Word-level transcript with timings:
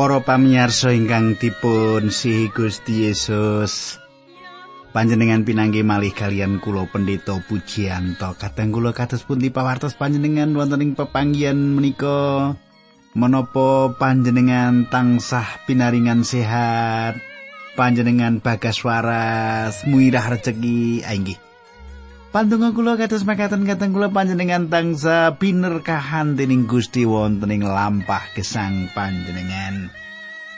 Para 0.00 0.16
pamirsa 0.24 0.96
ingkang 0.96 1.36
dipun 1.36 2.08
sihi 2.08 2.48
Gusti 2.48 3.04
Yesus. 3.04 4.00
Panjenengan 4.96 5.44
pinanggi 5.44 5.84
malih 5.84 6.16
kalian 6.16 6.56
kula 6.56 6.88
Pendeta 6.88 7.36
Pujianto. 7.44 8.32
Kadang 8.40 8.72
kula 8.72 8.96
kados 8.96 9.28
pundi 9.28 9.52
pawartos 9.52 9.92
panjenengan 10.00 10.56
wonten 10.56 10.80
ing 10.80 10.96
pepanggihan 10.96 11.52
menika 11.52 12.56
menapa 13.12 13.92
panjenengan 14.00 14.88
tansah 14.88 15.68
pinaringan 15.68 16.24
sehat. 16.24 17.20
Panjenengan 17.76 18.40
bagas 18.40 18.80
waras, 18.80 19.84
muirah 19.84 20.32
rejeki, 20.32 21.04
inggih. 21.04 21.49
Pandonga 22.30 22.70
kula 22.70 22.94
kados 22.94 23.26
makaten 23.26 23.66
kateng 23.66 23.90
kula 23.90 24.06
panjenengan 24.06 24.70
tangsa 24.70 25.34
binerkahan 25.34 26.38
dening 26.38 26.70
Gusti 26.70 27.02
wonten 27.02 27.50
ing 27.50 27.66
lampah 27.66 28.22
gesang 28.38 28.86
panjenengan. 28.94 29.90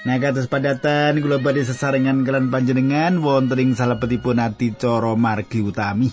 Nah 0.05 0.21
kados 0.21 0.53
padatan 0.53 1.17
kula 1.25 1.41
badhe 1.41 1.65
sesarengan 1.65 2.29
kelan 2.29 2.53
panjenengan 2.53 3.25
wonten 3.25 3.57
ing 3.57 3.71
salebetipun 3.73 4.45
adicara 4.45 5.17
margi 5.17 5.65
utami. 5.65 6.13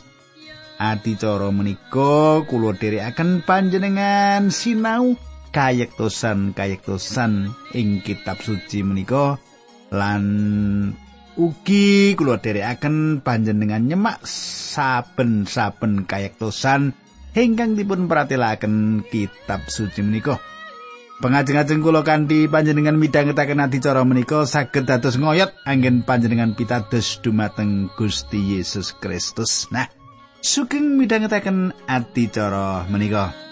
Adicara 0.80 1.52
menika 1.52 2.40
kula 2.48 2.80
dherekaken 2.80 3.44
panjenengan 3.44 4.48
sinau 4.56 5.20
kayektosan 5.52 6.56
kayektosan 6.56 7.52
ing 7.76 8.00
kitab 8.00 8.40
suci 8.40 8.80
menika 8.80 9.36
lan 9.92 10.24
Ugi 11.40 12.20
kula 12.20 12.36
dherekaken 12.44 13.24
panjenengan 13.24 13.80
nyemak 13.88 14.20
saben-saben 14.28 16.04
kayektosan 16.04 16.92
ingkang 17.32 17.80
dipun 17.80 18.12
pratelaken 18.12 19.08
kitab 19.08 19.64
suci 19.72 20.04
menika. 20.04 20.36
Pengajeng-ajeng 21.24 21.80
kula 21.80 22.04
kanthi 22.04 22.52
panjenengan 22.52 23.00
midhangetaken 23.00 23.64
adicara 23.64 24.04
menika 24.04 24.44
saged 24.44 24.84
dados 24.84 25.16
ngoyot 25.16 25.56
anggen 25.64 26.04
panjenengan 26.04 26.60
pitados 26.60 27.24
dumateng 27.24 27.88
Gusti 27.96 28.60
Yesus 28.60 28.92
Kristus. 29.00 29.72
Nah, 29.72 29.88
sugeng 30.44 31.00
midhangetaken 31.00 31.72
adicara 31.88 32.84
menika. 32.92 33.49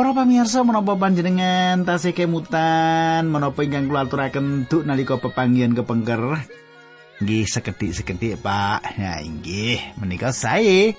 Para 0.00 0.16
pamirsa 0.16 0.64
menapa 0.64 0.96
panjenengan 0.96 1.84
tasih 1.84 2.16
kemutan? 2.16 3.28
Menapa 3.28 3.60
ingkang 3.60 3.84
kula 3.84 4.08
aturaken 4.08 4.64
duk 4.64 4.88
nalika 4.88 5.20
pepanggihan 5.20 5.76
kepengker? 5.76 6.40
Nggih 7.20 7.44
sekedhik-sekedhik 7.44 8.40
Pak. 8.40 8.96
Ya 8.96 9.20
inggih. 9.20 9.76
Menika 10.00 10.32
sae. 10.32 10.96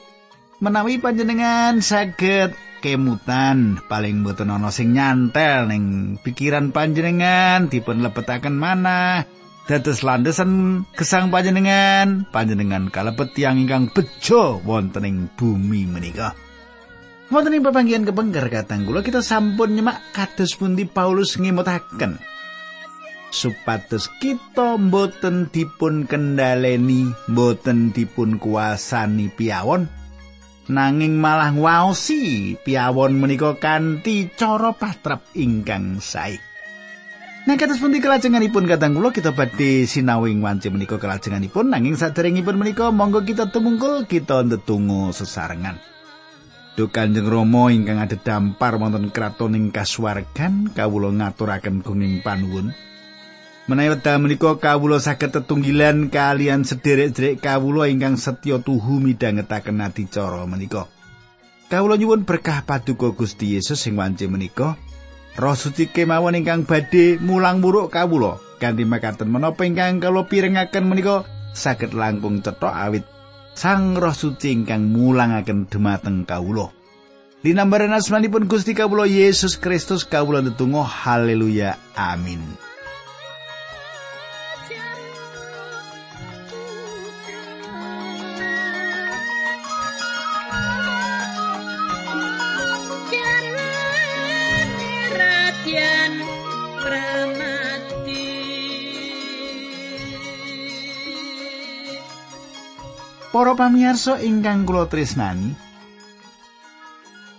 Menawi 0.62 1.02
panjenengan 1.02 1.82
saged 1.82 2.54
kemutan 2.86 3.82
paling 3.90 4.22
mboten 4.22 4.54
ana 4.54 4.70
sing 4.70 4.94
nyantel 4.94 5.66
ning 5.66 6.22
pikiran 6.22 6.70
panjenengan 6.70 7.74
dipun 7.74 8.06
lebetaken 8.06 8.54
mana 8.54 9.26
dados 9.66 10.06
landesan 10.06 10.86
gesang 10.94 11.34
panjenengan 11.34 12.30
panjenengan 12.30 12.94
kalebet 12.94 13.34
tiyang 13.34 13.66
ingkang 13.66 13.90
bejo 13.90 14.62
wonten 14.62 15.10
ing 15.10 15.18
bumi 15.34 15.90
menika 15.90 16.38
Wonten 17.32 17.56
ing 17.56 17.64
pepanggihan 17.64 18.04
kepengker 18.04 18.52
katang 18.52 18.84
kula 18.84 19.00
kita 19.00 19.24
sampun 19.24 19.80
nyemak 19.80 20.04
kados 20.12 20.52
pundi 20.60 20.84
Paulus 20.84 21.40
ngemutaken 21.40 22.20
supados 23.32 24.12
kita 24.20 24.76
mboten 24.76 25.48
dipun 25.48 26.04
kendaleni, 26.04 27.08
mboten 27.32 27.96
dipun 27.96 28.36
kuasani 28.36 29.32
piawon 29.32 29.88
nanging 30.68 31.16
malah 31.16 31.56
waosi 31.56 32.60
piawon 32.60 33.16
menika 33.16 33.56
kanthi 33.56 34.28
cara 34.36 34.76
patrap 34.76 35.24
ingkang 35.32 36.04
sae. 36.04 36.36
Nah 37.48 37.56
kados 37.56 37.80
pundi 37.80 38.04
kelajenganipun 38.04 38.68
katang 38.68 38.94
kula 38.94 39.10
kita 39.10 39.32
badhe 39.32 39.88
sinau 39.88 40.28
ing 40.28 40.44
wanci 40.44 40.68
menika 40.68 41.00
kelajenganipun 41.00 41.72
nanging 41.72 41.96
saderengipun 41.96 42.60
menika 42.60 42.92
monggo 42.92 43.24
kita 43.24 43.50
tumungkul 43.50 44.04
kita 44.04 44.44
ndedonga 44.46 45.16
sesarengan. 45.16 45.80
Duh 46.82 46.90
Kanjeng 46.90 47.30
Rama 47.30 47.70
ingkang 47.70 48.02
ada 48.02 48.18
dampar 48.18 48.82
wonten 48.82 49.14
kraton 49.14 49.54
ing 49.54 49.70
kasuwargan 49.70 50.74
kawula 50.74 51.14
ngaturaken 51.14 51.86
gunging 51.86 52.26
panuwun. 52.26 52.74
Menawi 53.70 53.94
wekdal 53.94 54.18
menika 54.18 54.58
kawula 54.58 54.98
saged 54.98 55.30
tetunggilan 55.30 56.10
kalian 56.10 56.66
sederek-sederek 56.66 57.38
kawula 57.38 57.86
ingkang 57.86 58.18
setya 58.18 58.66
tuhu 58.66 58.98
midhangetaken 58.98 59.78
adicara 59.78 60.42
menika. 60.50 60.90
Kawula 61.70 62.02
nyuwun 62.02 62.26
berkah 62.26 62.66
paduka 62.66 63.14
Gusti 63.14 63.54
Yesus 63.54 63.78
sing 63.78 63.94
wanci 63.94 64.26
menika. 64.26 64.74
Roh 65.38 65.54
suci 65.54 65.86
kemawon 65.86 66.42
ingkang 66.42 66.66
badhe 66.66 67.22
mulang 67.22 67.62
muruk 67.62 67.94
kawula 67.94 68.42
kanthi 68.58 68.90
makaten 68.90 69.30
menapa 69.30 69.70
ingkang 69.70 70.02
kawula 70.02 70.26
pirengaken 70.26 70.90
menika 70.90 71.30
saged 71.54 71.94
langkung 71.94 72.42
cetha 72.42 72.74
awit 72.74 73.06
Sang 73.52 74.00
Roh 74.00 74.16
Suci 74.16 74.56
ingkang 74.56 74.90
mulangaken 74.90 75.68
dumateng 75.68 76.24
kawula. 76.24 76.72
Linambaran 77.42 77.92
asmanipun 77.92 78.46
Gusti 78.46 78.78
kawula 78.78 79.10
Yesus 79.10 79.58
Kristus 79.58 80.06
kawula 80.06 80.46
ndedonga 80.46 80.86
haleluya 80.86 81.74
amin. 81.98 82.71
Para 103.32 103.56
pamirsa 103.56 104.20
ingkang 104.20 104.68
kula 104.68 104.92
tresnani, 104.92 105.56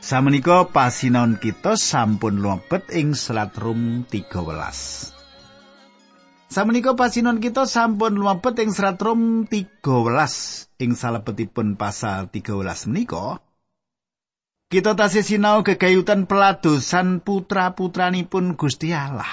samenika 0.00 0.64
pasinaon 0.64 1.36
kita 1.36 1.76
sampun 1.76 2.40
lumebet 2.40 2.88
ing 2.96 3.12
selat 3.12 3.52
Rum 3.60 4.08
13. 4.08 5.12
Samenika 6.48 6.96
pasinaon 6.96 7.44
kita 7.44 7.68
sampun 7.68 8.16
lumebet 8.16 8.64
ing 8.64 8.72
selat 8.72 8.96
Rum 9.04 9.44
13 9.44 9.84
ing 10.80 10.96
salebetipun 10.96 11.76
pasal 11.76 12.32
13 12.32 12.88
menika. 12.88 13.44
Kita 14.72 14.96
tasih 14.96 15.20
sinau 15.20 15.60
gegayutan 15.60 16.24
peladosan 16.24 17.20
putra-putranipun 17.20 18.56
Gusti 18.56 18.96
Allah. 18.96 19.28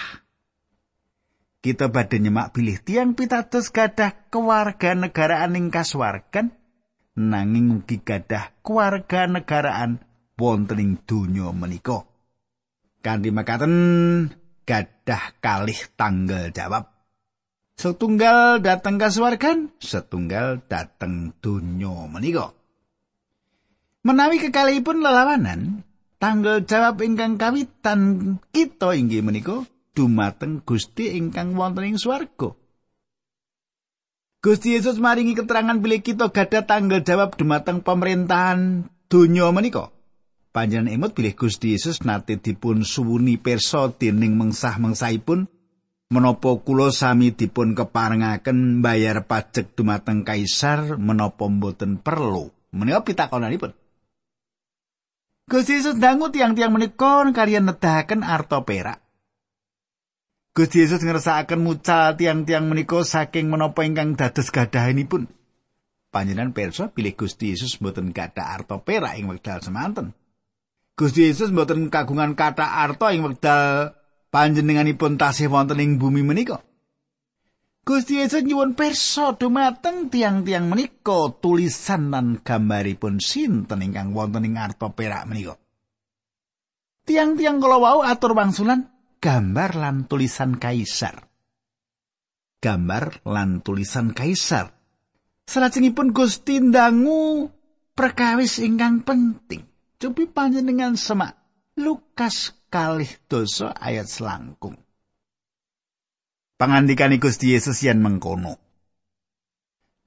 Kita 1.60 1.92
badhe 1.92 2.24
nyemak 2.24 2.56
bilih 2.56 2.80
tiang 2.80 3.20
pitados 3.20 3.68
gadah 3.76 4.32
kewarga 4.32 4.96
negaraan 4.96 5.60
ing 5.60 5.68
kasuwargan. 5.68 6.56
Nanging 7.20 7.84
ugi 7.84 8.00
gadah 8.00 8.64
kewarga 8.64 9.28
negaraan 9.28 10.00
wonten 10.40 10.80
ing 10.80 10.92
donya 11.04 11.52
menika. 11.52 12.08
Kanthi 13.04 13.30
makaten 13.36 13.76
gadah 14.64 15.24
kalih 15.44 15.80
tanggal 16.00 16.48
jawab. 16.56 16.88
Setunggal 17.76 18.64
dateng 18.64 18.96
kasuwargan 18.96 19.76
setunggal 19.84 20.64
dateng 20.72 21.36
donya 21.44 22.08
menika. 22.08 22.56
Menawi 24.00 24.40
kekalihipun 24.40 25.04
lelawanan 25.04 25.84
tanggal 26.24 26.64
jawab 26.64 27.04
ingkang 27.04 27.36
kawitan 27.36 28.00
kita 28.56 28.96
inggih 28.96 29.20
menika 29.20 29.68
dumateng 29.98 30.62
Gusti 30.64 31.18
ingkang 31.18 31.54
wonten 31.58 31.94
ing 31.94 31.98
swarga. 32.00 32.56
Gusti 34.40 34.80
Yesus 34.80 35.04
maringi 35.04 35.36
keterangan 35.36 35.76
bilih 35.84 36.00
kita 36.00 36.32
gadah 36.32 36.64
tanggal 36.64 37.04
jawab 37.04 37.36
dumateng 37.36 37.84
pemerintahan 37.84 38.88
donya 39.12 39.52
menika. 39.52 39.92
Panjenengan 40.56 40.96
emut 40.96 41.12
bilih 41.12 41.36
Gusti 41.36 41.76
Yesus 41.76 42.08
nate 42.08 42.40
dipun 42.40 42.88
suwuni 42.88 43.36
perso 43.36 43.92
dening 43.92 44.40
mengsah-mengsahipun 44.40 45.46
menapa 46.10 46.50
kula 46.64 46.90
sami 46.90 47.36
dipun 47.36 47.78
keparengaken 47.78 48.82
bayar 48.82 49.28
pajak 49.30 49.76
dumateng 49.76 50.26
kaisar 50.26 50.96
menapa 50.96 51.46
mboten 51.46 52.00
perlu. 52.00 52.50
Menika 52.72 53.04
pitakonanipun. 53.04 53.76
Gusti 55.50 55.82
Yesus 55.82 55.98
dangu 55.98 56.32
tiang-tiang 56.32 56.72
menika 56.72 57.26
kalian 57.30 57.68
nedahaken 57.68 58.22
arta 58.22 58.62
perak. 58.64 59.09
Gusti 60.60 60.84
Yesus 60.84 61.00
ngersakaken 61.08 61.64
mucal 61.64 62.20
tiang-tiang 62.20 62.68
menika 62.68 63.00
saking 63.00 63.48
menapa 63.48 63.88
ingkang 63.88 64.20
dados 64.20 64.52
gadahanipun. 64.52 65.32
Panjenengan 66.12 66.52
pirsa 66.52 66.92
pilih 66.92 67.16
Gusti 67.16 67.56
Yesus 67.56 67.80
mboten 67.80 68.12
gadah 68.12 68.60
arta 68.60 68.76
perak 68.76 69.16
ing 69.16 69.32
wekdal 69.32 69.64
semanten. 69.64 70.12
Gusti 71.00 71.32
Yesus 71.32 71.56
mboten 71.56 71.88
kagungan 71.88 72.36
kata 72.36 72.76
arta 72.76 73.16
ing 73.16 73.24
wekdal 73.24 73.96
panjenenganipun 74.36 75.16
tasih 75.16 75.48
wonten 75.48 75.80
ing 75.80 75.96
bumi 75.96 76.28
menika. 76.28 76.60
Gusti 77.88 78.20
Yesus 78.20 78.44
nyuwun 78.44 78.76
pirsa 78.76 79.40
dumateng 79.40 80.12
tiang-tiang 80.12 80.68
menika 80.68 81.40
tulisan 81.40 82.12
lan 82.12 82.44
gambaripun 82.44 83.24
sinten 83.24 83.80
ingkang 83.80 84.12
wonten 84.12 84.44
ing 84.44 84.60
arta 84.60 84.92
perak 84.92 85.24
menika. 85.24 85.56
Tiang-tiang 87.08 87.64
kala 87.64 87.80
wau 87.80 88.04
atur 88.04 88.36
wangsulan 88.36 88.99
gambar 89.20 89.76
lan 89.76 90.08
tulisan 90.08 90.56
kaisar. 90.56 91.28
Gambar 92.60 93.24
lan 93.28 93.60
tulisan 93.60 94.16
kaisar. 94.16 94.72
Salajengipun 95.48 96.16
Gusti 96.16 96.64
ndangu 96.64 97.52
perkawis 97.96 98.64
ingkang 98.64 99.04
penting. 99.04 99.68
Cupi 100.00 100.32
panjenengan 100.32 100.96
semak 100.96 101.36
Lukas 101.76 102.56
kalih 102.72 103.12
dosa 103.28 103.76
ayat 103.76 104.08
selangkung. 104.08 104.80
Pangandikan 106.56 107.12
Gusti 107.20 107.56
Yesus 107.56 107.84
yen 107.84 108.00
mengkono. 108.00 108.56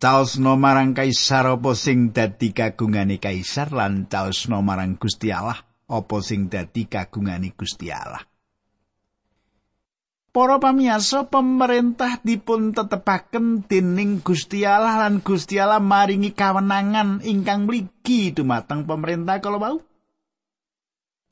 Caosno 0.00 0.58
marang 0.58 0.96
kaisar 0.96 1.46
apa 1.46 1.76
sing 1.78 2.10
dadi 2.10 2.50
kagungane 2.50 3.22
kaisar 3.22 3.70
lan 3.70 4.08
caosno 4.10 4.58
marang 4.64 4.98
Gusti 4.98 5.30
Allah 5.30 5.60
sing 6.24 6.48
dadi 6.48 6.88
kagungane 6.88 7.52
Gusti 7.54 7.92
Allah. 7.92 8.31
Para 10.32 10.56
pamiyarsa 10.56 11.28
pemerintah 11.28 12.16
dipun 12.24 12.72
tetepaken 12.72 13.68
dening 13.68 14.24
Gusti 14.24 14.64
Allah 14.64 15.04
lan 15.04 15.20
Gusti 15.20 15.60
Allah 15.60 15.76
maringi 15.76 16.32
kawenangan 16.32 17.20
ingkang 17.20 17.68
mligi 17.68 18.32
dumateng 18.32 18.88
pemerintah 18.88 19.44
kala 19.44 19.60
wau. 19.60 19.76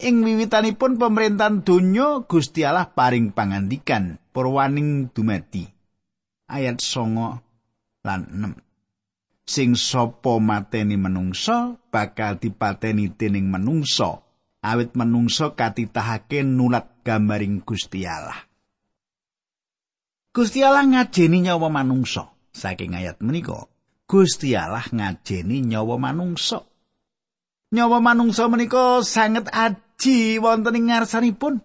Ing 0.04 0.20
wiwitanipun 0.20 1.00
pemerintahan 1.00 1.64
donya 1.64 2.28
Gusti 2.28 2.60
Allah 2.60 2.92
paring 2.92 3.32
pangandikan 3.32 4.20
purwaning 4.36 5.08
dumadi. 5.16 5.64
Ayat 6.52 6.84
songo 6.84 7.40
lan 8.04 8.28
6. 8.28 9.48
Sing 9.48 9.80
sapa 9.80 10.36
mateni 10.44 11.00
menungso 11.00 11.80
bakal 11.88 12.36
dipateni 12.36 13.16
dening 13.16 13.48
menungso. 13.48 14.28
Awit 14.60 14.92
menungso 14.92 15.56
katitahake 15.56 16.44
nulat 16.44 17.00
gambaring 17.00 17.64
Gusti 17.64 18.04
Allah. 18.04 18.49
Gusti 20.30 20.62
Allah 20.62 20.86
ngajeni 20.86 21.42
nyawa 21.42 21.66
manungsa. 21.66 22.30
Saking 22.54 22.94
ayat 22.94 23.18
menika, 23.18 23.66
Gusti 24.06 24.54
Allah 24.54 24.86
ngajeni 24.86 25.66
nyawa 25.66 25.98
manungsa. 25.98 26.62
Nyawa 27.74 27.98
manungsa 27.98 28.46
menika 28.46 29.02
sanget 29.02 29.50
aji 29.50 30.38
wonten 30.38 30.78
ing 30.78 30.86
ngarsanipun. 30.90 31.58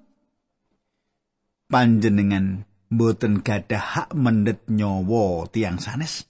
Panjenengan 1.69 2.65
boten 2.89 3.41
gadah 3.45 3.81
hak 3.81 4.09
mendet 4.17 4.65
nyawa 4.69 5.49
tiang 5.49 5.77
sanes. 5.77 6.25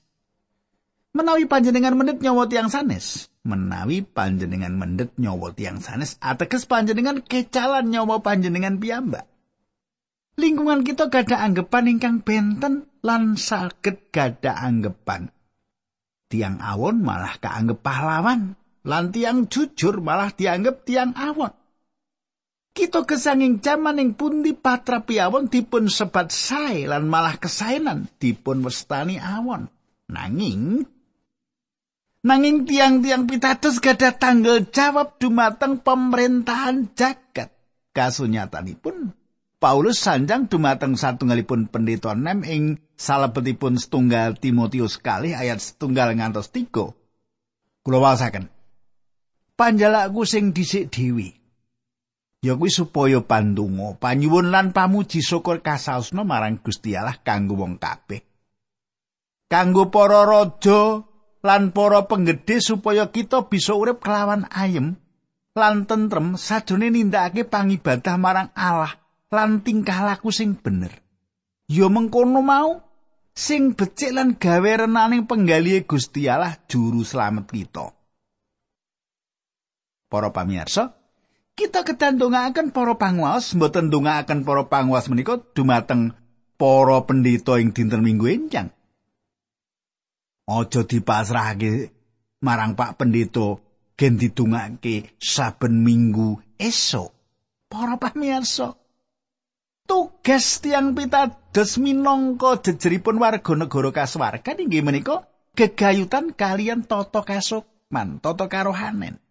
Menawi 1.15 1.47
panjenengan 1.47 1.95
mendet 1.95 2.19
nyawa 2.19 2.51
tiang 2.51 2.67
sanes, 2.67 3.31
menawi 3.47 4.03
panjenengan 4.03 4.75
mendet 4.75 5.15
nyawa 5.15 5.55
tiang 5.55 5.79
sanes, 5.79 6.19
ateges 6.19 6.67
panjenengan 6.67 7.23
kecalan 7.23 7.87
nyawa 7.87 8.19
panjenengan 8.19 8.75
piyambak. 8.83 9.23
Lingkungan 10.35 10.83
kita 10.83 11.07
gada 11.07 11.39
anggapan 11.39 11.95
ingkang 11.95 12.19
benten 12.21 12.87
lan 13.01 13.39
saged 13.39 14.11
gada 14.11 14.55
anggapan. 14.59 15.31
Tiang 16.27 16.59
awon 16.59 17.05
malah 17.05 17.39
kaanggep 17.39 17.79
pahlawan, 17.79 18.57
lan 18.83 19.05
tiang 19.13 19.47
jujur 19.47 20.03
malah 20.03 20.33
dianggap 20.33 20.83
tiang 20.83 21.15
awon. 21.15 21.53
Kita 22.75 23.07
kesanging 23.07 23.63
jaman 23.63 24.03
ing 24.03 24.11
pundi 24.19 24.51
patra 24.51 24.99
piawon 24.99 25.47
dipun 25.47 25.87
sebat 25.87 26.27
sae 26.27 26.83
lan 26.83 27.07
malah 27.07 27.39
kesainan 27.39 28.11
dipun 28.19 28.67
westani 28.67 29.15
awon. 29.15 29.71
Nanging 30.11 30.83
nanging 32.27 32.67
tiang-tiang 32.67 33.31
pitados 33.31 33.79
gada 33.79 34.11
tanggal 34.11 34.67
jawab 34.67 35.15
dumateng 35.23 35.79
pemerintahan 35.79 36.91
jagat. 36.99 37.55
Kasunyatanipun 37.95 39.15
Paulus 39.65 39.97
sanjang 39.97 40.45
dumateng 40.45 40.93
satunggalipun 40.93 41.73
pendeta 41.73 42.13
nem 42.13 42.45
ing 42.45 42.77
salebetipun 42.93 43.81
setunggal 43.81 44.37
Timotius 44.37 45.01
kali 45.01 45.33
ayat 45.33 45.57
setunggal 45.57 46.13
ngantos 46.13 46.53
tiga. 46.53 46.93
Kula 47.81 47.97
wasaken. 47.97 48.45
Panjalakku 49.57 50.21
sing 50.21 50.53
dhisik 50.53 50.93
dewi. 50.93 51.33
Ya 52.45 52.53
kuwi 52.53 52.69
supaya 52.69 53.25
pandonga, 53.25 53.97
panyuwun 53.97 54.53
lan 54.53 54.69
pamuji 54.69 55.25
syukur 55.25 55.65
kasausna 55.65 56.21
marang 56.21 56.61
Gusti 56.61 56.93
Allah 56.93 57.17
kanggo 57.25 57.57
wong 57.57 57.81
kabeh. 57.81 58.21
Kanggo 59.49 59.89
para 59.89 60.29
raja 60.29 61.01
lan 61.41 61.73
para 61.73 62.05
penggede 62.05 62.61
supaya 62.61 63.09
kita 63.09 63.49
bisa 63.49 63.73
urip 63.73 63.97
kelawan 63.97 64.45
ayem 64.53 64.93
lan 65.57 65.89
tentrem 65.89 66.37
sajane 66.37 66.93
nindakake 66.93 67.49
pangibadah 67.49 68.13
marang 68.21 68.53
Allah 68.53 69.01
lan 69.33 69.61
tingkah 69.65 70.05
laku 70.05 70.29
sing 70.29 70.57
bener. 70.57 70.91
Ya 71.65 71.89
mengkono 71.89 72.45
mau 72.45 72.81
sing 73.33 73.73
becik 73.73 74.13
lan 74.13 74.37
gawe 74.37 74.85
renaning 74.85 75.25
penggalihe 75.25 75.83
Gusti 75.85 76.29
Allah 76.29 76.55
juru 76.69 77.01
slamet 77.01 77.49
kita. 77.49 77.89
Para 80.05 80.29
pamirsa, 80.29 80.93
kita 81.57 81.81
ketandungaken 81.81 82.69
para 82.69 82.93
panguwas 82.95 83.57
mboten 83.57 83.89
ndongaaken 83.89 84.45
para 84.45 84.69
panguwas 84.69 85.09
menika 85.09 85.41
dumateng 85.55 86.13
para 86.55 87.01
pendeta 87.03 87.57
ing 87.57 87.73
dinten 87.73 88.05
Minggu 88.05 88.27
enjang. 88.29 88.69
Aja 90.45 90.85
dipasrahake 90.85 91.89
marang 92.45 92.77
Pak 92.77 93.01
Pendeta 93.01 93.57
gen 93.97 94.21
didongake 94.21 95.17
saben 95.17 95.81
minggu 95.81 96.37
esok. 96.61 97.09
Para 97.65 97.97
pamirsa, 97.97 98.77
tugas 99.85 100.59
tiang 100.59 100.97
pitados 100.97 101.77
minangka 101.77 102.59
jejeripun 102.65 103.21
warga 103.21 103.53
negara 103.53 103.89
kasuwargan 103.93 104.65
inggih 104.65 104.81
menika 104.81 105.29
gegayutan 105.55 106.33
kalian 106.35 106.83
tata 106.83 107.21
kasukman, 107.23 108.19
tata 108.19 108.45
karohanen. 108.49 109.21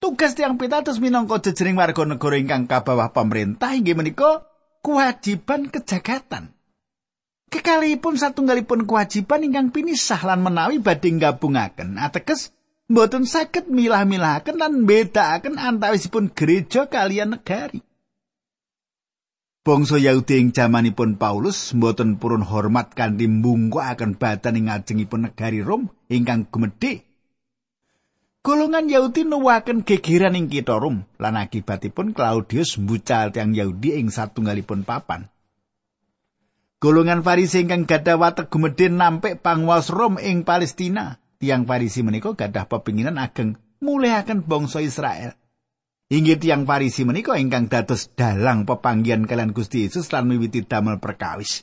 Tugas 0.00 0.32
tiang 0.32 0.56
pitados 0.56 1.00
minangka 1.00 1.40
jejering 1.50 1.76
warga 1.76 2.04
negara 2.08 2.36
ingkang 2.40 2.64
kabawah 2.68 3.12
pemerintah 3.12 3.76
inggih 3.76 3.96
menika 3.96 4.44
kewajiban 4.80 5.68
kejagatan. 5.68 6.56
Kekalipun 7.50 8.14
satunggalipun 8.14 8.86
kewajiban 8.86 9.42
ingkang 9.42 9.74
pinisah 9.74 10.22
lan 10.22 10.46
menawi 10.46 10.78
badhe 10.78 11.10
gabungaken 11.18 11.98
ateges 11.98 12.54
mboten 12.86 13.26
saged 13.26 13.66
milah-milahaken 13.66 14.54
lan 14.54 14.86
bedakaken 14.86 15.58
antawisipun 15.58 16.30
gereja 16.30 16.86
kalian 16.86 17.34
negari. 17.34 17.82
Bangsa 19.60 20.00
Yahudi 20.00 20.40
ing 20.40 20.56
jamanipun 20.56 21.20
Paulus 21.20 21.76
mboten 21.76 22.16
purun 22.16 22.40
hormat 22.40 22.96
kanthi 22.96 23.28
mbungkukaken 23.28 24.16
badan 24.16 24.56
ing 24.56 24.72
ngajengipun 24.72 25.28
negari 25.28 25.60
Rom 25.60 25.92
ingkang 26.08 26.48
gumedhe. 26.48 27.04
Golongan 28.40 28.88
Yahudi 28.88 29.28
nuwaken 29.28 29.84
gegeran 29.84 30.32
ing 30.32 30.48
kitha 30.48 30.80
Rom 30.80 31.04
lan 31.20 31.36
akibatipun 31.36 32.16
Claudius 32.16 32.80
mbucal 32.80 33.36
tiang 33.36 33.52
Yahudi 33.52 34.00
ing 34.00 34.08
satunggalipun 34.08 34.88
papan. 34.88 35.28
Golongan 36.80 37.20
Farisi 37.20 37.60
ingkang 37.60 37.84
gadah 37.84 38.16
watek 38.16 38.48
gumedhe 38.48 38.88
nampik 38.88 39.44
panguwas 39.44 39.92
Rom 39.92 40.16
ing 40.16 40.48
Palestina. 40.48 41.20
Tiang 41.36 41.68
Farisi 41.68 42.00
menika 42.00 42.32
gadah 42.32 42.64
pepinginan 42.64 43.20
ageng 43.20 43.60
mulihaken 43.84 44.40
bangsa 44.40 44.80
Israel. 44.80 45.36
Inggih 46.10 46.42
tiang 46.42 46.66
Farisi 46.66 47.06
menika 47.06 47.38
ingkang 47.38 47.70
dados 47.70 48.10
dalang 48.18 48.66
pepanggian 48.66 49.30
kalian 49.30 49.54
Gusti 49.54 49.86
Yesus 49.86 50.10
lan 50.10 50.26
miwiti 50.26 50.66
damel 50.66 50.98
perkawis. 50.98 51.62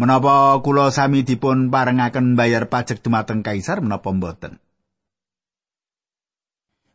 Menapa 0.00 0.56
kula 0.64 0.88
sami 0.88 1.28
dipun 1.28 1.68
parengaken 1.68 2.40
bayar 2.40 2.72
pajak 2.72 3.04
dumateng 3.04 3.44
kaisar 3.44 3.84
menapa 3.84 4.08
mboten? 4.08 4.56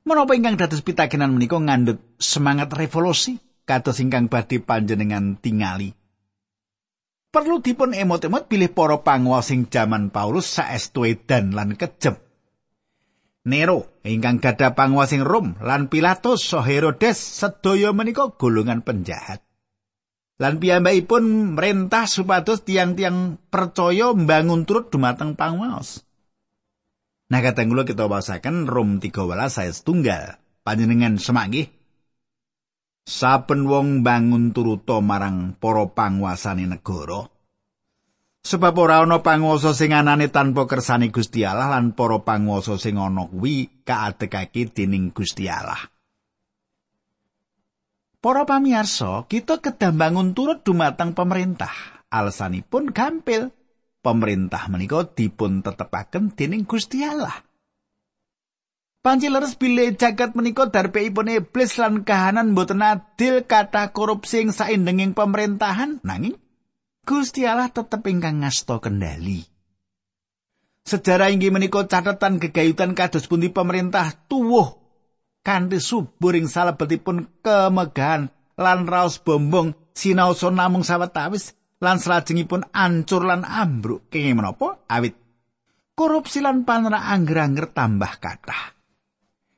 Menapa 0.10 0.34
ingkang 0.34 0.58
dados 0.58 0.82
pitakenan 0.82 1.38
menika 1.38 1.62
ngandhut 1.62 2.02
semangat 2.18 2.74
revolusi 2.74 3.38
kados 3.70 4.02
ingkang 4.02 4.26
badhe 4.26 4.58
panjenengan 4.58 5.38
tingali? 5.38 5.94
Perlu 7.30 7.62
dipun 7.62 7.94
emot-emot 7.94 8.50
pilih 8.50 8.74
para 8.74 8.98
panguwas 9.06 9.54
sing 9.54 9.70
jaman 9.70 10.10
Paulus 10.10 10.50
saestu 10.50 11.06
edan 11.06 11.54
lan 11.54 11.78
kejeb 11.78 12.18
Nero 13.44 14.00
ingkang 14.08 14.40
gadah 14.40 14.72
panguwasing 14.72 15.20
Rom 15.20 15.60
lan 15.60 15.92
Pilatus 15.92 16.40
so 16.40 16.64
Herodes 16.64 17.20
sedaya 17.20 17.92
menika 17.92 18.32
golongan 18.40 18.80
penjahat. 18.80 19.44
Lan 20.40 20.64
piyambakipun 20.64 21.56
merintah 21.60 22.08
supados 22.08 22.64
tiang-tiang 22.64 23.36
percaya 23.52 24.16
mbangun 24.16 24.64
turut 24.64 24.88
dumateng 24.88 25.36
pangwaos. 25.36 26.08
Nah 27.28 27.40
kadang 27.44 27.76
kula 27.76 27.84
kita 27.84 28.08
wasaken 28.08 28.70
Rom 28.70 29.04
13 29.04 29.12
saya 29.52 29.72
setunggal. 29.76 30.40
Panjenengan 30.64 31.20
semak 31.20 31.52
nggih. 31.52 31.68
Saben 33.04 33.68
wong 33.68 34.00
bangun 34.00 34.56
turuta 34.56 35.04
marang 35.04 35.60
para 35.60 35.84
panguasane 35.92 36.64
negara. 36.64 37.33
Sebab 38.44 38.76
ora 38.76 39.00
ana 39.00 39.24
panguwasa 39.24 39.72
sing 39.72 39.96
anane 39.96 40.28
tanpa 40.28 40.68
kersane 40.68 41.08
Gusti 41.08 41.48
Allah 41.48 41.80
lan 41.80 41.96
para 41.96 42.20
panguwasa 42.20 42.76
sing 42.76 43.00
ana 43.00 43.32
kuwi 43.32 43.88
kaadekake 43.88 44.68
dening 44.68 45.16
Gusti 45.16 45.48
Allah. 45.48 45.80
Para 48.20 48.44
pamirsa, 48.44 49.28
kita 49.32 49.64
kedah 49.64 49.96
bangun 49.96 50.36
turut 50.36 50.64
dumateng 50.64 51.16
pemerintah. 51.16 51.72
Alasanipun 52.12 52.92
gampil. 52.92 53.52
Pemerintah 54.04 54.68
menika 54.68 55.08
dipun 55.08 55.64
tetepaken 55.64 56.36
dening 56.36 56.68
Gusti 56.68 57.00
Allah. 57.08 57.40
Panci 59.00 59.32
leres 59.32 59.56
bilih 59.56 59.96
jagat 59.96 60.36
menika 60.36 60.68
darpeipun 60.68 61.32
iblis 61.32 61.80
lan 61.80 62.04
kahanan 62.04 62.52
boten 62.56 62.84
adil 62.84 63.48
kata 63.48 63.96
korupsi 63.96 64.44
ing 64.44 64.52
saindenging 64.52 65.16
pemerintahan 65.16 66.04
nanging 66.04 66.40
Gusti 67.04 67.44
Allah 67.44 67.68
tetep 67.68 68.00
ingkang 68.08 68.40
ngasta 68.40 68.80
kendali. 68.80 69.44
Sejarah 70.88 71.36
inggih 71.36 71.52
menika 71.52 71.84
catatan 71.84 72.40
gegayutan 72.40 72.96
kados 72.96 73.28
pundi 73.28 73.52
pemerintah 73.52 74.16
tuwuh 74.32 74.80
kanthi 75.44 75.84
subur 75.84 76.32
ing 76.40 76.48
salebetipun 76.48 77.44
kemegahan 77.44 78.32
lan 78.56 78.88
raos 78.88 79.20
bombong 79.20 79.76
sinaosa 79.92 80.48
namung 80.48 80.88
sawetawis 80.88 81.60
lan 81.84 82.00
salajengipun 82.00 82.72
ancur 82.72 83.28
lan 83.28 83.44
ambruk. 83.44 84.08
Kenging 84.08 84.40
menapa? 84.40 84.88
Awit. 84.88 85.20
Korupsi 86.00 86.40
lan 86.40 86.64
panera 86.64 87.12
angger-angger 87.12 87.76
tambah 87.76 88.16
kathah. 88.24 88.80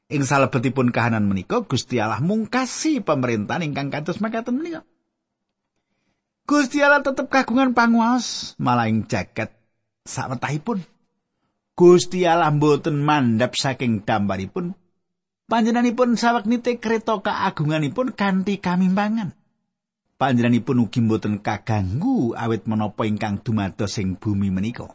Ing 0.10 0.26
salebetipun 0.26 0.90
kahanan 0.90 1.30
menika 1.30 1.62
Gusti 1.62 2.02
Allah 2.02 2.26
mungkasi 2.26 3.06
pemerintahan 3.06 3.70
ingkang 3.70 3.94
kados 3.94 4.18
makaten 4.18 4.58
menika 4.58 4.82
Gusti 6.46 6.82
Allah 6.86 7.02
tetep 7.02 7.26
kagungan 7.28 7.74
panguwas 7.74 8.54
malah 8.62 8.86
ing 8.86 9.10
jagat 9.10 9.54
sawetahipun 10.06 10.86
Gusti 11.74 12.24
Allah 12.30 12.54
mboten 12.54 13.02
mandap 13.02 13.58
saking 13.58 14.06
dambaripun 14.06 14.78
Panjenenganipun 15.46 16.18
saweknite 16.18 16.82
kreta 16.82 17.22
kaagunganipun 17.22 18.18
kanthi 18.18 18.58
kamimbangan. 18.58 19.38
Panjenenganipun 20.18 20.90
ugi 20.90 21.06
mboten 21.06 21.38
kaganggu 21.38 22.34
awit 22.34 22.66
menapa 22.66 23.06
ingkang 23.06 23.46
dumados 23.46 24.02
ing 24.02 24.18
bumi 24.18 24.50
menika. 24.50 24.90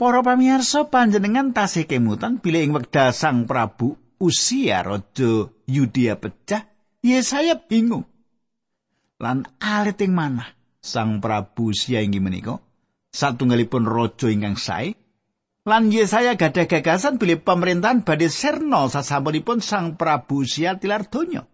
Para 0.00 0.24
pamirsa 0.24 0.88
panjenengan 0.88 1.52
tasih 1.52 1.84
kemutan 1.84 2.40
bilih 2.40 2.64
ing 2.64 2.72
wekdal 2.72 3.12
Sang 3.12 3.44
Prabu 3.44 4.00
usia 4.16 4.80
raja 4.80 5.52
Yudea 5.68 6.16
pecah, 6.16 6.64
Yesaya 7.04 7.60
bingung. 7.60 8.08
Lan 9.18 9.42
alit 9.58 9.98
ing 10.02 10.14
manah 10.14 10.54
Sang 10.78 11.18
Prabu 11.18 11.74
usia 11.74 12.00
inggih 12.00 12.22
menika 12.22 12.62
satunggalipun 13.10 13.82
raja 13.82 14.30
ingkang 14.30 14.54
sae 14.54 14.94
Lan 15.68 15.92
Yesaya 15.92 16.40
gadah 16.40 16.64
gagasan 16.64 17.20
bilih 17.20 17.44
pemerintahan 17.44 18.00
badhe 18.00 18.32
serno 18.32 18.88
sasampunipun 18.88 19.60
Sang 19.60 20.00
Prabu 20.00 20.40
Sia 20.48 20.80
tilar 20.80 21.12
donya. 21.12 21.44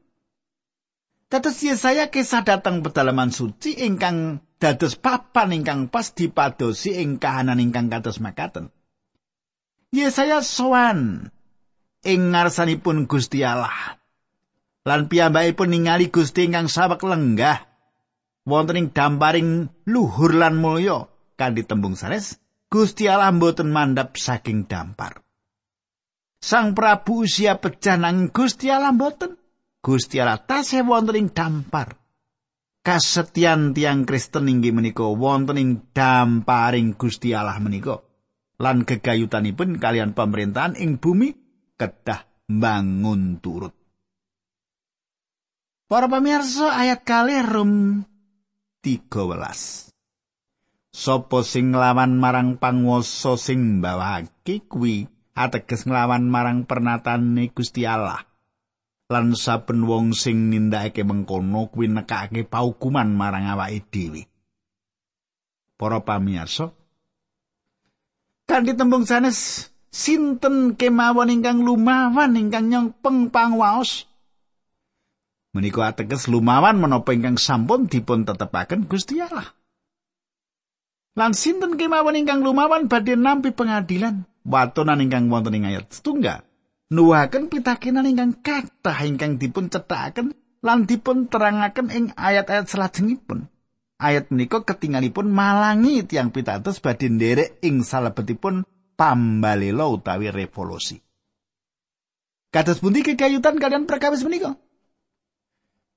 Kados 1.26 1.58
Yesaya 1.66 2.14
kisah 2.14 2.46
dateng 2.46 2.86
pedalaman 2.86 3.34
suci 3.34 3.74
ingkang 3.82 4.38
dados 4.62 4.94
papan 4.94 5.58
ingkang 5.58 5.90
pas 5.90 6.14
dipadosi 6.14 6.94
ing 7.02 7.18
kahanan 7.18 7.58
ingkang 7.58 7.90
kados 7.90 8.22
makaten. 8.22 8.70
Yesaya 9.90 10.46
sowan 10.46 11.34
ing 12.06 12.30
ngarsanipun 12.30 13.10
Gusti 13.10 13.42
Allah. 13.42 13.98
Lan 14.84 15.08
piyambakipun 15.08 15.72
ningali 15.72 16.12
Gusti 16.12 16.44
ingkang 16.44 16.68
sawek 16.68 17.00
lenggah 17.00 17.64
wonten 18.44 18.76
ing 18.76 18.88
damparing 18.92 19.72
luhur 19.88 20.36
lan 20.36 20.60
mulya 20.60 21.08
kanthi 21.40 21.64
tembung 21.64 21.96
sanes 21.96 22.36
Gusti 22.68 23.06
Allah 23.06 23.30
mboten 23.30 23.70
mandap 23.70 24.18
saking 24.18 24.66
dampar. 24.66 25.22
Sang 26.42 26.76
Prabu 26.76 27.24
usia 27.24 27.56
pecah 27.56 27.96
nang 27.96 28.34
Gusti 28.34 28.68
Allah 28.68 28.90
mboten. 28.90 29.38
Gusti 29.78 30.18
Allah 30.18 30.42
tasih 30.42 30.82
wonten 30.82 31.16
ing 31.16 31.28
dampar. 31.30 31.96
Kasetyan 32.84 33.72
tiang 33.72 34.04
Kristen 34.04 34.50
inggih 34.50 34.74
menika 34.74 35.06
wonten 35.06 35.56
ing 35.56 35.70
damparing 35.94 36.98
Gusti 36.98 37.32
Allah 37.32 37.56
menika. 37.62 38.02
Lan 38.58 38.82
gegayutanipun 38.84 39.80
kalian 39.80 40.12
pemerintahan 40.12 40.76
ing 40.76 41.00
bumi 41.00 41.30
kedah 41.78 42.26
bangun 42.50 43.38
turut. 43.38 43.83
Para 45.84 46.08
pamirsa 46.08 46.72
ayat 46.80 47.04
kali 47.04 47.44
rum 47.44 48.00
13. 48.80 49.92
sapa 50.96 51.38
sing 51.44 51.76
nglawan 51.76 52.16
marang 52.16 52.56
panguwasa 52.56 53.36
sing 53.36 53.84
mbawake 53.84 54.64
kuwi? 54.64 55.04
Ateges 55.36 55.84
nglawan 55.84 56.24
marang 56.32 56.64
pernatane 56.64 57.52
Gusti 57.52 57.84
Allah. 57.84 58.24
Lan 59.12 59.36
saben 59.36 59.84
wong 59.84 60.16
sing 60.16 60.48
nindakake 60.48 61.04
mengkono 61.04 61.68
kuwi 61.68 61.92
nekake 61.92 62.48
paukuman 62.48 63.12
marang 63.12 63.44
awake 63.52 63.84
dhewe. 63.92 64.24
Para 65.76 66.00
pamirsa 66.00 66.72
kanthi 68.48 68.72
tembung 68.72 69.04
sanes 69.04 69.68
sinten 69.92 70.80
kemawon 70.80 71.28
ingkang 71.28 71.60
lumawan 71.60 72.40
ingkang 72.40 72.72
nyongpeng 72.72 73.28
pangwaos 73.28 74.08
menika 75.54 75.88
ateges 75.88 76.26
lumawan 76.26 76.76
menapa 76.76 77.14
ingkang 77.14 77.38
sampun 77.38 77.86
dipun 77.86 78.26
tetepaken 78.26 78.90
Gusti 78.90 79.22
Allah 79.22 79.54
Lan 81.14 81.30
sinten 81.30 81.78
kemawon 81.78 82.18
ingkang 82.18 82.42
lumawan 82.42 82.90
badhe 82.90 83.14
nampi 83.14 83.54
pengadilan 83.54 84.26
watonan 84.42 84.98
ingkang 84.98 85.30
wonten 85.30 85.54
ing 85.54 85.64
ayat 85.70 85.86
setunggal. 85.86 86.42
Nuwaken 86.90 87.46
pitakenan 87.46 88.10
ingkang 88.10 88.42
kathah 88.42 88.98
ingkang 89.06 89.38
dipun 89.38 89.70
cethaken 89.70 90.34
lan 90.66 90.90
dipun 90.90 91.30
terangaken 91.30 91.88
ing 91.94 92.04
ayat-ayat 92.18 92.66
salajengipun. 92.66 93.46
Ayat 93.94 94.34
menika 94.34 94.66
ketinggalipun 94.66 95.30
malangi 95.30 96.02
tiang 96.02 96.34
pitados 96.34 96.82
badhe 96.82 97.06
nderek 97.06 97.62
ing 97.62 97.86
salebetipun 97.86 98.66
pambalela 98.98 99.86
utawi 99.86 100.34
revolusi. 100.34 100.98
Kados 102.50 102.82
pundi 102.82 103.06
kekayutan 103.06 103.62
kalian 103.62 103.86
perkawis 103.86 104.26
menika? 104.26 104.58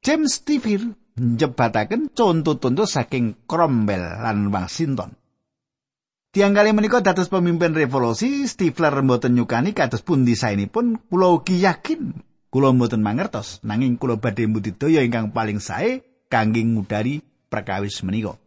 James 0.02 0.40
Stifir 0.40 0.82
njebataken 1.18 2.14
contoh-contoh 2.14 2.86
saking 2.86 3.50
Cromwell 3.50 4.22
lan 4.22 4.54
Washington. 4.54 5.18
Tiang 6.30 6.54
kali 6.54 6.70
menika 6.70 7.02
dados 7.02 7.34
pemimpin 7.34 7.74
revolusi, 7.74 8.46
Stifler 8.46 9.02
mboten 9.02 9.34
nyukani 9.34 9.74
kados 9.74 10.06
pundi 10.06 10.38
saenipun, 10.38 11.02
kula 11.10 11.34
ugi 11.34 11.66
yakin 11.66 12.14
kula 12.54 12.70
mboten 12.76 13.02
mangertos, 13.02 13.60
nanging 13.66 13.98
kula 13.98 14.22
badhe 14.22 14.46
mbudidaya 14.46 15.02
ingkang 15.02 15.34
paling 15.34 15.58
sae 15.58 16.06
kangge 16.30 16.62
ngudari 16.62 17.26
perkawis 17.50 18.06
menika. 18.06 18.38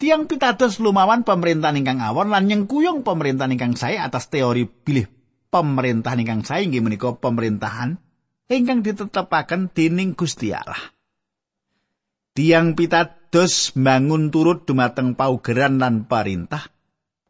Tiang 0.00 0.24
pitados 0.24 0.80
lumawan 0.80 1.22
pemerintahan 1.28 1.76
ingkang 1.76 2.00
awon 2.00 2.32
lan 2.32 2.48
nyengkuyung 2.48 3.04
pemerintahan 3.04 3.52
ingkang 3.52 3.76
sae 3.76 4.00
atas 4.00 4.32
teori 4.32 4.64
pilih 4.64 5.04
pemerintahan 5.52 6.24
ingkang 6.24 6.42
sae 6.42 6.64
inggih 6.64 6.80
menika 6.80 7.12
pemerintahan 7.20 8.00
ingkang 8.50 8.82
ditetepaken 8.82 9.70
dening 9.70 10.18
Gusti 10.18 10.50
Allah. 10.50 10.90
Tiang 12.34 12.74
pitados 12.74 13.70
bangun 13.78 14.34
turut 14.34 14.66
dumateng 14.66 15.14
paugeran 15.14 15.78
lan 15.78 16.06
perintah 16.10 16.66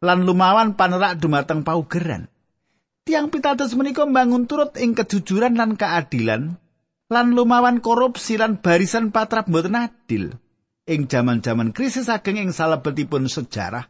lan 0.01 0.25
lumawan 0.25 0.73
panerak 0.73 1.21
dumateng 1.21 1.61
paugeran. 1.61 2.25
Tiang 3.05 3.29
pitados 3.29 3.73
menika 3.77 4.05
bangun 4.05 4.49
turut 4.49 4.73
ing 4.77 4.97
kejujuran 4.97 5.57
lan 5.57 5.77
keadilan 5.77 6.57
lan 7.09 7.27
lumawan 7.33 7.81
korupsi 7.81 8.37
lan 8.37 8.61
barisan 8.61 9.09
patrap 9.13 9.49
mboten 9.49 9.77
adil. 9.77 10.37
Ing 10.89 11.05
jaman-jaman 11.05 11.73
krisis 11.73 12.09
ageng 12.09 12.41
ing 12.41 12.49
salebetipun 12.53 13.29
sejarah 13.29 13.89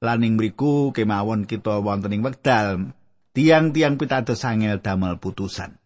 lan 0.00 0.24
ing 0.24 0.40
mriku 0.40 0.92
kemawon 0.92 1.44
kita 1.44 1.80
wonten 1.80 2.16
ing 2.16 2.24
wekdal 2.24 2.92
tiang-tiang 3.32 3.96
pitados 3.96 4.44
angel 4.44 4.80
damel 4.80 5.16
putusan. 5.16 5.79